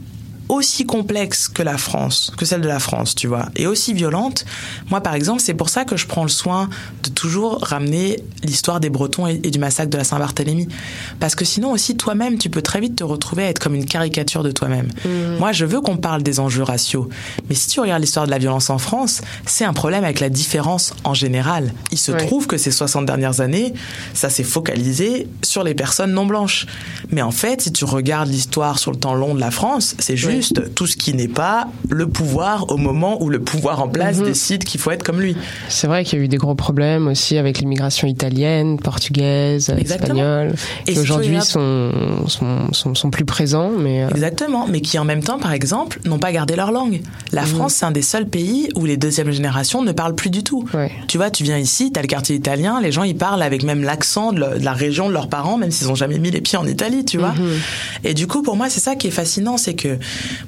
aussi 0.50 0.86
complexe 0.86 1.48
que 1.48 1.64
la 1.64 1.78
France, 1.78 2.32
que 2.38 2.44
celle 2.46 2.62
de 2.62 2.68
la 2.68 2.80
France, 2.80 3.16
tu 3.16 3.28
vois, 3.28 3.50
et 3.56 3.68
aussi 3.68 3.94
violente. 3.94 4.46
Moi, 4.90 5.02
par 5.02 5.14
exemple, 5.14 5.42
c'est 5.42 5.54
pour 5.54 5.70
ça 5.70 5.86
que 5.86 5.96
je 5.96 6.08
prends 6.08 6.24
le 6.24 6.30
soin 6.30 6.70
de 7.04 7.10
toujours 7.10 7.60
ramener 7.62 8.20
l'histoire 8.44 8.80
des 8.80 8.90
Bretons 8.90 9.28
et, 9.28 9.40
et 9.44 9.52
du 9.52 9.60
massacre 9.60 9.90
de 9.92 9.98
la 9.98 10.04
Saint-Barthélemy. 10.04 10.68
Parce 11.20 11.36
que 11.36 11.46
sinon 11.46 11.72
aussi, 11.72 11.96
toi-même, 11.96 12.38
tu 12.38 12.50
peux 12.50 12.62
très 12.62 12.80
vite 12.82 12.96
te 12.98 13.04
retrouver 13.04 13.44
à 13.44 13.50
être 13.50 13.60
comme 13.60 13.76
une 13.76 13.86
caricature 13.86 14.44
de 14.44 14.52
toi-même. 14.52 14.90
Moi, 15.40 15.52
je 15.52 15.66
veux 15.66 15.82
qu'on 15.82 15.98
parle 15.98 16.24
des 16.24 16.40
enjeux 16.40 16.64
raciaux. 16.64 17.10
Mais 17.50 17.56
si 17.56 17.68
tu 17.70 17.80
regardes 17.80 18.02
l'histoire 18.02 18.26
de 18.26 18.32
la 18.32 18.38
violence 18.40 18.70
en 18.70 18.78
France, 18.80 19.22
c'est 19.46 19.66
un 19.66 19.74
problème 19.74 20.04
avec 20.04 20.20
la 20.20 20.30
différence 20.30 20.94
en 21.04 21.14
général. 21.14 21.74
Il 21.92 21.98
se 21.98 22.12
Ouais. 22.12 22.26
trouve 22.26 22.48
que 22.48 22.58
ces 22.58 22.72
60 22.72 23.06
dernières 23.06 23.40
années, 23.40 23.74
ça 24.16 24.30
s'est 24.32 24.44
focalisé 24.44 25.28
sur 25.44 25.64
les 25.64 25.76
personnes 25.76 26.12
non 26.12 26.26
blanches. 26.26 26.66
Mais 27.12 27.22
en 27.22 27.32
fait, 27.32 27.62
si 27.62 27.72
tu 27.72 27.86
regardes 27.86 28.30
l'histoire 28.30 28.80
sur 28.80 28.90
le 28.92 28.98
temps 28.98 29.14
long 29.14 29.36
de 29.36 29.40
la 29.40 29.52
France, 29.52 29.96
c'est 30.00 30.18
juste 30.18 30.39
tout 30.76 30.88
ce 30.88 30.96
qui 30.98 31.14
n'est 31.14 31.28
pas 31.28 31.68
le 31.90 32.08
pouvoir 32.08 32.72
au 32.72 32.78
moment 32.78 33.22
où 33.22 33.30
le 33.30 33.40
pouvoir 33.40 33.82
en 33.82 33.88
place 33.88 34.18
Mhm. 34.18 34.26
décide 34.26 34.64
qu'il 34.64 34.80
faut 34.80 34.92
être 34.92 35.04
comme 35.04 35.20
lui. 35.22 35.36
C'est 35.70 35.88
vrai 35.88 36.04
qu'il 36.04 36.20
y 36.20 36.22
a 36.22 36.26
eu 36.26 36.28
des 36.28 36.38
gros 36.38 36.56
problèmes 36.56 37.08
aussi 37.08 37.38
avec 37.38 37.60
l'immigration 37.60 38.08
italienne, 38.08 38.80
portugaise, 38.80 39.70
Exactement. 39.78 40.14
espagnole, 40.20 40.54
Et 40.88 40.92
qui 40.92 40.94
tu 40.94 41.00
aujourd'hui 41.00 41.42
sont, 41.42 41.92
sont, 42.28 42.72
sont, 42.74 42.96
sont 42.96 43.10
plus 43.12 43.26
présents, 43.26 43.72
mais 43.78 44.04
euh, 44.04 44.10
Exactement, 44.10 44.68
mais 44.68 44.82
qui 44.82 44.98
en 45.00 45.06
même 45.06 45.24
temps, 45.24 45.40
par 45.40 45.54
exemple, 45.54 46.00
n'ont 46.06 46.20
pas 46.20 46.32
gardé 46.32 46.56
leur 46.56 46.72
langue. 46.72 47.02
La 47.32 47.46
France, 47.46 47.76
c'est 47.76 47.86
un 47.86 47.92
des 47.92 48.02
seuls 48.02 48.28
pays 48.28 48.70
où 48.76 48.86
les 48.86 48.98
deuxièmes 48.98 49.32
générations 49.32 49.82
ne 49.82 49.92
parlent 49.92 50.16
plus 50.16 50.30
du 50.30 50.44
tout. 50.44 50.66
ouais. 50.74 50.92
Tu 51.08 51.18
vois, 51.18 51.30
tu 51.32 51.44
viens 51.44 51.58
ici, 51.58 51.92
t'as 51.92 52.02
le 52.02 52.08
quartier 52.08 52.36
italien, 52.36 52.80
les 52.82 52.92
gens 52.92 53.04
ils 53.04 53.16
parlent 53.18 53.42
avec 53.42 53.64
même 53.64 53.84
l'accent 53.84 54.32
de, 54.34 54.40
la 54.42 54.74
région 54.74 55.08
de 55.08 55.14
leurs 55.14 55.30
parents, 55.30 55.58
même 55.58 55.72
s'ils 55.72 55.90
ont 55.90 55.96
jamais 55.96 56.20
mis 56.20 56.32
les 56.32 56.42
pieds 56.42 56.58
en 56.58 56.66
Italie, 56.68 57.06
tu 57.06 57.18
vois. 57.18 57.34
Et 58.04 58.14
du 58.14 58.28
coup, 58.28 58.42
pour 58.44 58.56
moi, 58.56 58.70
c'est 58.70 58.80
ça 58.80 58.96
qui 58.96 59.08
est 59.08 59.12
fascinant, 59.12 59.58
c'est 59.58 59.74
que 59.74 59.98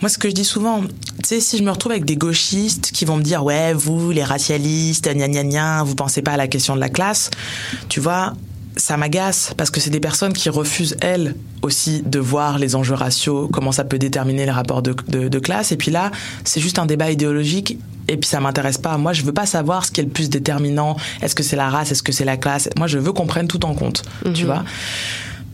moi, 0.02 0.10
ce 0.10 0.18
que 0.18 0.30
je 0.30 0.34
dis 0.34 0.46
souvent, 0.46 0.82
tu 0.82 0.90
sais, 1.24 1.40
si 1.40 1.58
je 1.58 1.64
me 1.64 1.72
retrouve 1.72 1.92
avec 1.92 2.06
des 2.06 2.18
gauchistes 2.18 2.92
qui 2.92 3.06
vont 3.06 3.18
me 3.18 3.24
dire, 3.24 3.44
ouais, 3.44 3.74
vous, 3.74 4.12
les 4.12 4.24
racialistes, 4.24 5.08
gna 5.14 5.28
gna 5.28 5.44
gna, 5.44 5.84
vous 5.84 5.96
pensez 5.96 6.22
pas 6.22 6.32
à 6.32 6.38
la 6.38 6.48
question 6.48 6.76
de 6.76 6.80
la 6.80 6.90
classe, 6.90 7.30
tu 7.90 8.00
vois. 8.00 8.34
Ça 8.78 8.96
m'agace 8.96 9.54
parce 9.58 9.70
que 9.70 9.82
c'est 9.82 9.90
des 9.90 10.00
personnes 10.00 10.32
qui 10.32 10.50
refusent, 10.50 10.96
elles 11.02 11.36
aussi, 11.62 12.04
de 12.06 12.20
voir 12.20 12.58
les 12.58 12.76
enjeux 12.76 12.96
raciaux, 12.96 13.50
comment 13.52 13.74
ça 13.74 13.84
peut 13.84 14.00
déterminer 14.00 14.46
les 14.46 14.52
rapports 14.52 14.82
de, 14.82 14.96
de, 15.10 15.28
de 15.28 15.40
classe. 15.40 15.74
Et 15.74 15.78
puis 15.78 15.92
là, 15.92 16.10
c'est 16.46 16.62
juste 16.62 16.80
un 16.80 16.86
débat 16.86 17.12
idéologique 17.12 17.78
et 18.08 18.16
puis 18.16 18.30
ça 18.30 18.40
m'intéresse 18.40 18.78
pas. 18.78 18.98
Moi, 18.98 19.12
je 19.12 19.24
veux 19.24 19.34
pas 19.34 19.46
savoir 19.46 19.86
ce 19.86 19.92
qui 19.92 20.00
est 20.00 20.06
le 20.06 20.10
plus 20.10 20.30
déterminant. 20.30 20.96
Est-ce 21.22 21.36
que 21.36 21.44
c'est 21.44 21.58
la 21.58 21.70
race? 21.70 21.92
Est-ce 21.92 22.02
que 22.02 22.14
c'est 22.14 22.26
la 22.26 22.38
classe? 22.38 22.70
Moi, 22.78 22.88
je 22.88 22.98
veux 22.98 23.12
qu'on 23.12 23.28
prenne 23.28 23.48
tout 23.48 23.66
en 23.66 23.76
compte, 23.76 24.04
tu 24.34 24.46
vois. 24.46 24.64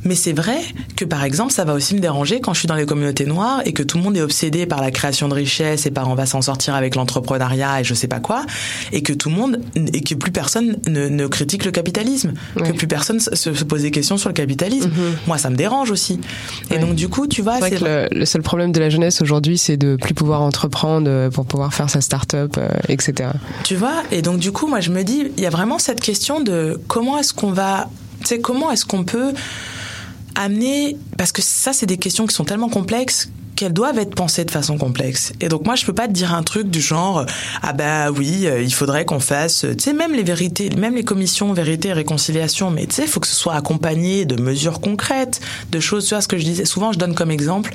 Mais 0.04 0.16
c'est 0.16 0.32
vrai 0.34 0.58
que, 0.96 1.04
par 1.06 1.24
exemple, 1.24 1.52
ça 1.52 1.66
va 1.66 1.74
aussi 1.74 1.96
me 1.96 2.00
déranger 2.00 2.40
quand 2.40 2.54
je 2.54 2.60
suis 2.60 2.68
dans 2.68 2.76
les 2.76 2.86
communautés 2.86 3.26
noires 3.26 3.62
et 3.66 3.74
que 3.74 3.84
tout 3.84 3.98
le 3.98 4.04
monde 4.04 4.16
est 4.16 4.22
obsédé 4.22 4.66
par 4.66 4.82
la 4.82 4.92
création 4.92 5.28
de 5.28 5.34
richesses 5.34 5.86
et 5.86 5.92
par 5.92 6.08
on 6.10 6.16
va 6.16 6.26
s'en 6.26 6.42
sortir 6.42 6.76
avec 6.76 6.96
l'entrepreneuriat 6.96 7.82
et 7.82 7.84
je 7.84 7.94
sais 7.94 8.08
pas 8.08 8.20
quoi, 8.20 8.46
et 8.92 9.02
que 9.02 9.12
tout 9.12 9.30
le 9.30 9.36
monde, 9.36 9.60
et 9.76 10.02
que 10.02 10.16
plus 10.16 10.32
personne 10.32 10.78
ne, 10.88 11.08
ne 11.10 11.28
critique 11.28 11.66
le 11.66 11.72
capitalisme, 11.72 12.34
Ouais. 12.56 12.72
que 12.72 12.78
plus 12.78 12.88
personne 12.88 13.20
se, 13.20 13.36
se 13.36 13.64
pose 13.64 13.82
des 13.82 13.92
questions 13.92 14.18
sur 14.18 14.30
le 14.30 14.34
capitalisme. 14.34 14.92
Moi, 15.28 15.38
ça 15.38 15.50
me 15.50 15.56
dérange 15.56 15.92
aussi. 15.92 16.20
Et 16.72 16.78
donc, 16.80 16.96
du 16.96 17.10
coup, 17.10 17.28
tu 17.28 17.42
vois, 17.42 17.60
C'est 17.60 17.82
le, 17.82 18.08
le 18.12 18.26
seul 18.26 18.42
problème 18.44 18.72
de 18.72 18.80
la 18.80 18.90
jeunesse 18.90 19.22
aujourd'hui, 19.22 19.58
c'est 19.58 19.78
de 19.78 19.96
plus 19.96 20.14
pouvoir 20.14 20.42
entreprendre 20.42 21.08
euh, 21.10 21.30
pour 21.30 21.46
pouvoir 21.46 21.74
faire 21.74 21.90
sa 21.90 22.02
start-up, 22.02 22.56
euh, 22.58 22.70
etc. 22.88 23.30
Tu 23.64 23.76
vois 23.76 24.04
Et 24.12 24.22
donc, 24.22 24.40
du 24.40 24.52
coup, 24.52 24.68
moi, 24.68 24.80
je 24.80 24.92
me 24.92 25.04
dis, 25.04 25.26
il 25.38 25.44
y 25.44 25.46
a 25.48 25.50
vraiment 25.50 25.80
cette 25.80 26.00
question 26.02 26.40
de 26.40 26.80
comment 26.88 27.18
est-ce 27.20 27.34
qu'on 27.34 27.52
va. 27.52 27.90
Tu 28.22 28.28
sais, 28.28 28.40
comment 28.40 28.72
est-ce 28.72 28.86
qu'on 28.86 29.04
peut 29.04 29.32
amener. 30.38 30.98
Parce 31.18 31.32
que 31.32 31.42
ça, 31.42 31.74
c'est 31.74 31.86
des 31.86 31.98
questions 31.98 32.28
qui 32.28 32.34
sont 32.34 32.46
tellement 32.46 32.70
complexes 32.70 33.30
qu'elles 33.58 33.74
doivent 33.74 33.98
être 33.98 34.16
pensées 34.16 34.46
de 34.46 34.52
façon 34.52 34.78
complexe. 34.78 35.34
Et 35.42 35.50
donc 35.50 35.66
moi, 35.66 35.76
je 35.76 35.84
peux 35.84 35.94
pas 35.94 36.08
te 36.08 36.14
dire 36.14 36.34
un 36.34 36.44
truc 36.44 36.70
du 36.70 36.80
genre 36.80 37.26
ah 37.62 37.74
ben 37.74 38.12
oui, 38.12 38.46
euh, 38.46 38.62
il 38.62 38.74
faudrait 38.74 39.04
qu'on 39.04 39.20
fasse, 39.20 39.66
tu 39.78 39.84
sais 39.84 39.94
même 39.94 40.14
les 40.14 40.24
vérités, 40.24 40.70
même 40.78 40.96
les 40.96 41.04
commissions 41.04 41.52
vérité 41.54 41.90
et 41.90 41.94
réconciliation, 41.94 42.70
mais 42.70 42.86
tu 42.86 42.96
sais, 42.96 43.02
il 43.04 43.08
faut 43.08 43.20
que 43.20 43.28
ce 43.28 43.36
soit 43.36 43.56
accompagné 43.56 44.26
de 44.26 44.40
mesures 44.40 44.80
concrètes, 44.80 45.42
de 45.72 45.80
choses, 45.80 46.06
tu 46.06 46.14
vois 46.14 46.22
ce 46.22 46.28
que 46.28 46.38
je 46.38 46.46
disais. 46.46 46.66
Souvent, 46.66 46.92
je 46.92 47.00
donne 47.00 47.16
comme 47.16 47.32
exemple 47.32 47.74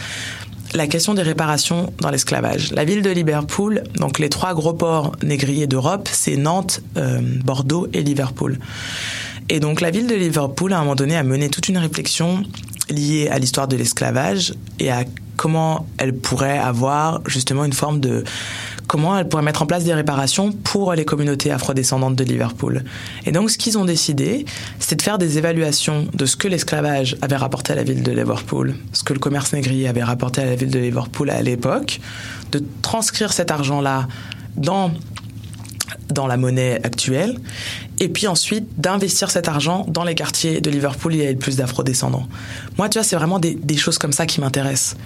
la 0.74 0.86
question 0.86 1.14
des 1.14 1.22
réparations 1.22 1.92
dans 2.00 2.10
l'esclavage. 2.10 2.72
La 2.72 2.84
ville 2.84 3.02
de 3.02 3.10
Liverpool, 3.10 3.82
donc 3.96 4.18
les 4.18 4.28
trois 4.28 4.54
gros 4.54 4.72
ports 4.72 5.12
négriers 5.22 5.66
d'Europe, 5.66 6.08
c'est 6.10 6.36
Nantes, 6.36 6.80
euh, 6.96 7.20
Bordeaux 7.44 7.88
et 7.92 8.02
Liverpool. 8.02 8.58
Et 9.48 9.60
donc 9.60 9.80
la 9.80 9.90
ville 9.90 10.06
de 10.06 10.14
Liverpool, 10.14 10.72
à 10.72 10.78
un 10.78 10.80
moment 10.80 10.94
donné, 10.94 11.16
a 11.16 11.22
mené 11.22 11.48
toute 11.48 11.68
une 11.68 11.78
réflexion 11.78 12.42
liée 12.88 13.28
à 13.30 13.38
l'histoire 13.38 13.68
de 13.68 13.76
l'esclavage 13.76 14.54
et 14.78 14.90
à 14.90 15.04
comment 15.36 15.86
elle 15.98 16.14
pourrait 16.14 16.58
avoir 16.58 17.20
justement 17.26 17.64
une 17.64 17.72
forme 17.72 18.00
de 18.00 18.24
comment 18.86 19.16
elle 19.16 19.28
pourrait 19.28 19.42
mettre 19.42 19.62
en 19.62 19.66
place 19.66 19.84
des 19.84 19.94
réparations 19.94 20.52
pour 20.52 20.92
les 20.92 21.04
communautés 21.04 21.50
afrodescendantes 21.50 22.14
de 22.14 22.24
Liverpool. 22.24 22.84
Et 23.24 23.32
donc 23.32 23.50
ce 23.50 23.56
qu'ils 23.56 23.78
ont 23.78 23.84
décidé, 23.84 24.44
c'est 24.78 24.96
de 24.96 25.02
faire 25.02 25.18
des 25.18 25.38
évaluations 25.38 26.06
de 26.12 26.26
ce 26.26 26.36
que 26.36 26.46
l'esclavage 26.46 27.16
avait 27.22 27.36
rapporté 27.36 27.72
à 27.72 27.76
la 27.76 27.84
ville 27.84 28.02
de 28.02 28.12
Liverpool, 28.12 28.74
ce 28.92 29.02
que 29.02 29.14
le 29.14 29.18
commerce 29.18 29.52
négrier 29.52 29.88
avait 29.88 30.02
rapporté 30.02 30.42
à 30.42 30.44
la 30.44 30.56
ville 30.56 30.70
de 30.70 30.78
Liverpool 30.78 31.30
à 31.30 31.40
l'époque, 31.40 32.00
de 32.50 32.62
transcrire 32.82 33.32
cet 33.32 33.50
argent-là 33.50 34.08
dans 34.56 34.92
dans 36.08 36.26
la 36.26 36.36
monnaie 36.36 36.80
actuelle, 36.84 37.38
et 38.00 38.08
puis 38.08 38.26
ensuite 38.26 38.66
d'investir 38.78 39.30
cet 39.30 39.48
argent 39.48 39.84
dans 39.88 40.04
les 40.04 40.14
quartiers 40.14 40.60
de 40.60 40.70
Liverpool 40.70 41.12
où 41.12 41.14
il 41.14 41.22
y 41.22 41.26
a 41.26 41.30
le 41.30 41.38
plus 41.38 41.56
d'afro-descendants. 41.56 42.26
Moi, 42.78 42.88
tu 42.88 42.98
vois, 42.98 43.04
c'est 43.04 43.16
vraiment 43.16 43.38
des, 43.38 43.54
des 43.54 43.76
choses 43.76 43.98
comme 43.98 44.12
ça 44.12 44.26
qui 44.26 44.40
m'intéressent. 44.40 44.96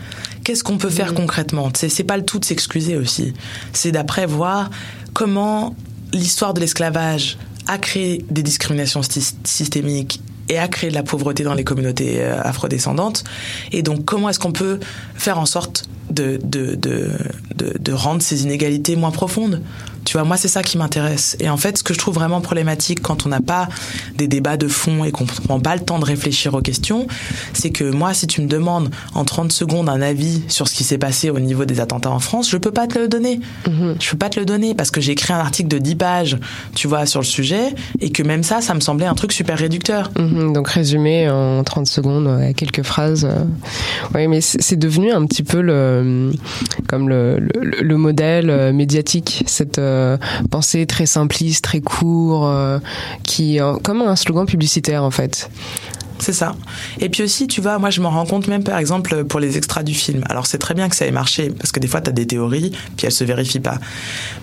Qu'est-ce 0.45 0.65
qu'on 0.65 0.79
peut 0.79 0.91
faire 0.91 1.15
concrètement? 1.15 1.71
C'est 1.75 2.05
pas 2.05 2.17
le 2.17 2.25
tout 2.25 2.39
de 2.39 2.45
s'excuser 2.45 2.97
aussi. 2.97 3.35
C'est 3.73 3.93
d'après 3.93 4.27
voir 4.27 4.71
comment 5.13 5.75
l'histoire 6.13 6.55
de 6.55 6.61
l'esclavage 6.61 7.37
a 7.67 7.79
créé 7.79 8.25
des 8.31 8.43
discriminations 8.43 9.01
systémiques 9.45 10.21
et 10.49 10.59
a 10.59 10.69
créé 10.69 10.91
de 10.91 10.95
la 10.95 11.03
pauvreté 11.03 11.43
dans 11.43 11.55
les 11.55 11.65
communautés 11.65 12.21
euh, 12.21 12.41
afrodescendantes. 12.41 13.25
Et 13.73 13.83
donc, 13.83 14.05
comment 14.05 14.29
est-ce 14.29 14.39
qu'on 14.39 14.53
peut 14.53 14.79
faire 15.17 15.41
en 15.41 15.47
sorte 15.47 15.89
de, 16.09 16.39
de, 16.45 16.77
de, 16.77 17.11
de, 17.57 17.77
de 17.77 17.93
rendre 17.93 18.23
ces 18.23 18.45
inégalités 18.45 18.95
moins 18.95 19.11
profondes? 19.11 19.61
Tu 20.07 20.15
vois, 20.15 20.25
moi, 20.25 20.37
c'est 20.39 20.49
ça 20.49 20.63
qui 20.63 20.79
m'intéresse. 20.79 21.37
Et 21.41 21.51
en 21.51 21.57
fait, 21.59 21.77
ce 21.79 21.83
que 21.83 21.93
je 21.93 21.99
trouve 21.99 22.15
vraiment 22.15 22.41
problématique 22.41 23.03
quand 23.03 23.27
on 23.27 23.29
n'a 23.29 23.41
pas 23.41 23.69
des 24.15 24.29
débats 24.29 24.57
de 24.57 24.69
fond 24.69 25.05
et 25.05 25.11
qu'on 25.11 25.25
ne 25.25 25.29
prend 25.29 25.61
pas 25.61 25.75
le 25.77 25.83
temps 25.83 25.99
de 25.99 26.05
réfléchir 26.05 26.55
aux 26.55 26.63
questions, 26.63 27.07
c'est 27.53 27.71
que 27.71 27.85
moi, 27.91 28.15
si 28.15 28.27
tu 28.27 28.41
me 28.41 28.47
demandes 28.47 28.89
en 29.15 29.25
30 29.25 29.53
secondes 29.53 29.89
un 29.89 30.01
avis 30.01 30.43
sur 30.49 30.69
ce 30.69 30.75
qui 30.75 30.85
s'est 30.85 30.97
passé 30.99 31.29
au 31.29 31.41
niveau 31.41 31.65
des 31.67 31.81
attentats 31.81 32.11
en 32.11 32.21
France, 32.21 32.49
je 32.51 32.57
peux 32.57 32.71
pas 32.71 32.87
te 32.87 32.99
le 32.99 33.09
donner. 33.09 33.41
Je 34.01 34.11
peux 34.11 34.17
pas 34.17 34.31
te 34.31 34.39
le 34.41 34.47
donner 34.47 34.75
parce 34.75 34.91
que 34.91 35.01
j'ai 35.01 35.13
écrit 35.13 35.33
un 35.33 35.39
article 35.39 35.69
de 35.69 35.79
10 35.79 35.97
pages, 35.97 36.39
tu 36.75 36.87
vois, 36.89 37.05
sur 37.05 37.21
le 37.21 37.27
sujet 37.27 37.75
et 38.01 38.11
que 38.11 38.23
même 38.23 38.43
ça, 38.43 38.61
ça 38.61 38.73
me 38.75 38.81
semblait 38.81 39.07
un 39.07 39.15
truc 39.15 39.33
super 39.33 39.59
réducteur. 39.59 40.11
Mhm, 40.19 40.53
donc 40.53 40.69
résumé 40.69 41.29
en 41.29 41.65
30 41.65 41.87
secondes, 41.87 42.27
euh, 42.29 42.53
quelques 42.57 42.83
phrases. 42.83 43.25
euh. 43.25 43.45
Oui, 44.15 44.29
mais 44.29 44.41
c'est 44.41 44.77
devenu 44.79 45.11
un 45.13 45.27
petit 45.27 45.43
peu 45.43 45.61
le, 45.61 46.31
comme 46.89 47.09
le, 47.09 47.39
le, 47.41 47.83
le 47.83 47.97
modèle 47.97 48.51
euh, 48.51 48.73
médiatique, 48.73 49.43
cette 49.47 49.79
euh, 49.97 50.17
pensée 50.51 50.87
très 50.87 51.07
simpliste, 51.07 51.65
très 51.65 51.81
court, 51.81 52.47
euh, 52.47 52.79
qui 53.23 53.61
euh, 53.61 53.75
comme 53.83 54.03
un 54.03 54.17
slogan 54.17 54.47
publicitaire 54.47 55.03
en 55.03 55.11
fait. 55.11 55.51
C'est 56.19 56.33
ça. 56.33 56.55
Et 56.99 57.09
puis 57.09 57.23
aussi, 57.23 57.47
tu 57.47 57.61
vois, 57.61 57.79
moi 57.79 57.91
je 57.91 58.01
m'en 58.01 58.11
rends 58.11 58.27
compte 58.27 58.49
même 58.49 58.65
par 58.65 58.79
exemple 58.79 59.25
pour 59.25 59.41
les 59.41 59.57
extras 59.57 59.83
du 59.83 59.95
film. 59.95 60.25
Alors 60.29 60.47
c'est 60.47 60.59
très 60.59 60.75
bien 60.75 60.89
que 60.89 60.97
ça 60.97 61.07
ait 61.07 61.11
marché 61.13 61.51
parce 61.51 61.73
que 61.73 61.81
des 61.81 61.89
fois 61.89 62.01
tu 62.01 62.11
as 62.11 62.13
des 62.13 62.27
théories 62.27 62.73
puis 62.97 63.07
elles 63.07 63.13
se 63.13 63.25
vérifient 63.25 63.61
pas. 63.61 63.79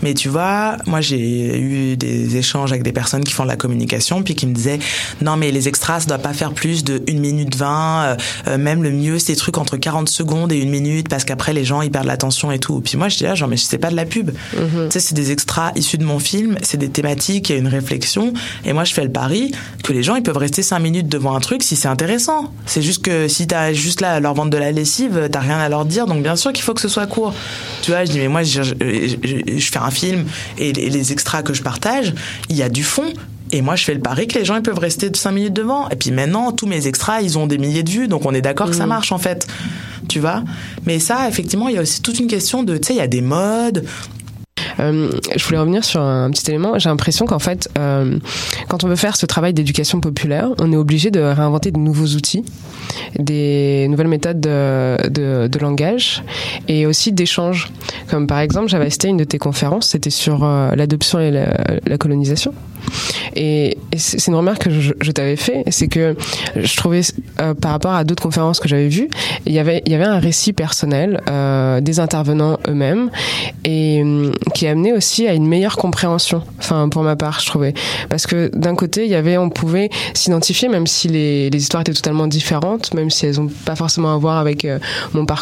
Mais 0.01 0.13
tu 0.13 0.29
vois, 0.29 0.77
moi 0.85 1.01
j'ai 1.01 1.59
eu 1.59 1.97
des 1.97 2.37
échanges 2.37 2.71
avec 2.71 2.83
des 2.83 2.91
personnes 2.91 3.23
qui 3.23 3.33
font 3.33 3.43
de 3.43 3.49
la 3.49 3.55
communication 3.55 4.23
puis 4.23 4.35
qui 4.35 4.47
me 4.47 4.53
disaient 4.53 4.79
non 5.21 5.37
mais 5.37 5.51
les 5.51 5.67
extras 5.67 6.01
ça 6.01 6.07
doit 6.07 6.17
pas 6.17 6.33
faire 6.33 6.53
plus 6.53 6.83
de 6.83 7.01
1 7.09 7.13
minute 7.19 7.55
20, 7.55 8.03
euh, 8.03 8.15
euh, 8.47 8.57
même 8.57 8.83
le 8.83 8.91
mieux 8.91 9.19
c'est 9.19 9.33
des 9.33 9.37
trucs 9.37 9.57
entre 9.57 9.77
40 9.77 10.09
secondes 10.09 10.51
et 10.51 10.57
une 10.57 10.69
minute 10.69 11.09
parce 11.09 11.23
qu'après 11.23 11.53
les 11.53 11.65
gens 11.65 11.81
ils 11.81 11.91
perdent 11.91 12.07
l'attention 12.07 12.51
et 12.51 12.59
tout. 12.59 12.81
Puis 12.81 12.97
moi 12.97 13.09
je 13.09 13.17
dis 13.17 13.23
là 13.23 13.35
genre 13.35 13.49
mais 13.49 13.57
c'est 13.57 13.77
pas 13.77 13.89
de 13.89 13.95
la 13.95 14.05
pub. 14.05 14.31
Tu 14.51 14.57
sais 14.91 14.99
c'est 14.99 15.15
des 15.15 15.31
extras 15.31 15.71
issus 15.75 15.97
de 15.97 16.05
mon 16.05 16.19
film, 16.19 16.57
c'est 16.61 16.77
des 16.77 16.89
thématiques, 16.89 17.49
il 17.49 17.53
y 17.53 17.55
a 17.55 17.59
une 17.59 17.67
réflexion 17.67 18.33
et 18.65 18.73
moi 18.73 18.83
je 18.83 18.93
fais 18.93 19.03
le 19.03 19.11
pari 19.11 19.51
que 19.83 19.93
les 19.93 20.03
gens 20.03 20.15
ils 20.15 20.23
peuvent 20.23 20.37
rester 20.37 20.61
5 20.61 20.79
minutes 20.79 21.07
devant 21.07 21.35
un 21.35 21.39
truc 21.39 21.62
si 21.63 21.75
c'est 21.75 21.87
intéressant. 21.87 22.51
C'est 22.65 22.81
juste 22.81 23.03
que 23.03 23.27
si 23.27 23.47
t'as 23.47 23.73
juste 23.73 24.01
là 24.01 24.11
à 24.13 24.19
leur 24.19 24.33
vendre 24.33 24.51
de 24.51 24.57
la 24.57 24.71
lessive, 24.71 25.29
t'as 25.31 25.39
rien 25.39 25.57
à 25.59 25.69
leur 25.69 25.85
dire, 25.85 26.05
donc 26.05 26.21
bien 26.23 26.35
sûr 26.35 26.53
qu'il 26.53 26.63
faut 26.63 26.73
que 26.73 26.81
ce 26.81 26.87
soit 26.89 27.07
court. 27.07 27.33
Tu 27.81 27.91
vois, 27.91 28.05
je 28.05 28.11
dis 28.11 28.19
mais 28.19 28.27
moi 28.27 28.43
je, 28.43 28.61
je, 28.63 28.73
je- 28.79 29.57
je 29.57 29.71
fais 29.71 29.79
un 29.79 29.91
film 29.91 30.25
et 30.57 30.73
les, 30.73 30.89
les 30.89 31.11
extras 31.11 31.41
que 31.43 31.53
je 31.53 31.61
partage, 31.63 32.13
il 32.49 32.55
y 32.55 32.63
a 32.63 32.69
du 32.69 32.83
fond. 32.83 33.11
Et 33.51 33.61
moi, 33.61 33.75
je 33.75 33.83
fais 33.83 33.93
le 33.93 33.99
pari 33.99 34.27
que 34.27 34.39
les 34.39 34.45
gens 34.45 34.55
ils 34.55 34.63
peuvent 34.63 34.79
rester 34.79 35.11
de 35.11 35.15
5 35.15 35.31
minutes 35.31 35.53
devant. 35.53 35.87
Et 35.89 35.95
puis 35.95 36.09
maintenant, 36.09 36.51
tous 36.51 36.65
mes 36.65 36.87
extras, 36.87 37.21
ils 37.21 37.37
ont 37.37 37.45
des 37.45 37.59
milliers 37.59 37.83
de 37.83 37.89
vues, 37.91 38.07
donc 38.07 38.25
on 38.25 38.33
est 38.33 38.41
d'accord 38.41 38.67
que 38.71 38.75
ça 38.75 38.87
marche 38.87 39.11
en 39.11 39.19
fait. 39.19 39.45
Tu 40.09 40.19
vois? 40.19 40.43
Mais 40.87 40.97
ça, 40.97 41.29
effectivement, 41.29 41.67
il 41.69 41.75
y 41.75 41.77
a 41.77 41.81
aussi 41.81 42.01
toute 42.01 42.17
une 42.19 42.25
question 42.27 42.63
de, 42.63 42.77
tu 42.77 42.87
sais, 42.87 42.93
il 42.95 42.97
y 42.97 43.01
a 43.01 43.05
des 43.07 43.21
modes, 43.21 43.85
je 44.79 45.45
voulais 45.45 45.57
revenir 45.57 45.83
sur 45.83 46.01
un 46.01 46.29
petit 46.31 46.49
élément. 46.49 46.77
J'ai 46.79 46.89
l'impression 46.89 47.25
qu'en 47.25 47.39
fait, 47.39 47.69
euh, 47.77 48.17
quand 48.67 48.83
on 48.83 48.87
veut 48.87 48.95
faire 48.95 49.15
ce 49.15 49.25
travail 49.25 49.53
d'éducation 49.53 49.99
populaire, 49.99 50.49
on 50.59 50.71
est 50.71 50.77
obligé 50.77 51.11
de 51.11 51.19
réinventer 51.19 51.71
de 51.71 51.79
nouveaux 51.79 52.15
outils, 52.15 52.43
des 53.17 53.87
nouvelles 53.89 54.07
méthodes 54.07 54.41
de, 54.41 55.57
langage 55.59 56.23
et 56.67 56.85
aussi 56.85 57.11
d'échange. 57.11 57.71
Comme 58.09 58.27
par 58.27 58.39
exemple, 58.39 58.67
j'avais 58.67 58.85
assisté 58.85 59.07
à 59.07 59.11
une 59.11 59.17
de 59.17 59.23
tes 59.23 59.37
conférences, 59.37 59.87
c'était 59.89 60.09
sur 60.09 60.43
euh, 60.43 60.71
l'adoption 60.75 61.19
et 61.19 61.31
la 61.31 61.97
colonisation. 61.97 62.53
Et, 63.35 63.77
c'est 63.95 64.27
une 64.27 64.35
remarque 64.35 64.63
que 64.63 64.69
je, 64.71 65.11
t'avais 65.11 65.35
fait, 65.35 65.63
c'est 65.69 65.87
que 65.87 66.15
je 66.55 66.77
trouvais 66.77 67.01
euh, 67.39 67.53
par 67.53 67.71
rapport 67.71 67.93
à 67.93 68.03
d'autres 68.03 68.23
conférences 68.23 68.59
que 68.59 68.67
j'avais 68.67 68.87
vues, 68.87 69.09
il 69.45 69.53
y 69.53 69.59
avait 69.59 69.81
il 69.85 69.91
y 69.91 69.95
avait 69.95 70.03
un 70.05 70.19
récit 70.19 70.53
personnel 70.53 71.21
euh, 71.29 71.79
des 71.79 71.99
intervenants 71.99 72.57
eux-mêmes 72.67 73.09
et 73.65 74.01
euh, 74.03 74.31
qui 74.53 74.67
amenait 74.67 74.93
aussi 74.93 75.27
à 75.27 75.33
une 75.33 75.47
meilleure 75.47 75.77
compréhension. 75.77 76.43
Enfin 76.59 76.89
pour 76.89 77.03
ma 77.03 77.15
part, 77.15 77.39
je 77.39 77.45
trouvais 77.45 77.73
parce 78.09 78.25
que 78.25 78.49
d'un 78.53 78.75
côté 78.75 79.05
il 79.05 79.11
y 79.11 79.15
avait 79.15 79.37
on 79.37 79.49
pouvait 79.49 79.89
s'identifier 80.13 80.69
même 80.69 80.87
si 80.87 81.07
les, 81.07 81.49
les 81.49 81.57
histoires 81.59 81.81
étaient 81.81 81.93
totalement 81.93 82.27
différentes, 82.27 82.93
même 82.93 83.09
si 83.09 83.25
elles 83.25 83.39
ont 83.39 83.49
pas 83.65 83.75
forcément 83.75 84.13
à 84.13 84.17
voir 84.17 84.37
avec 84.37 84.65
euh, 84.65 84.79
mon 85.13 85.25
parcours 85.25 85.33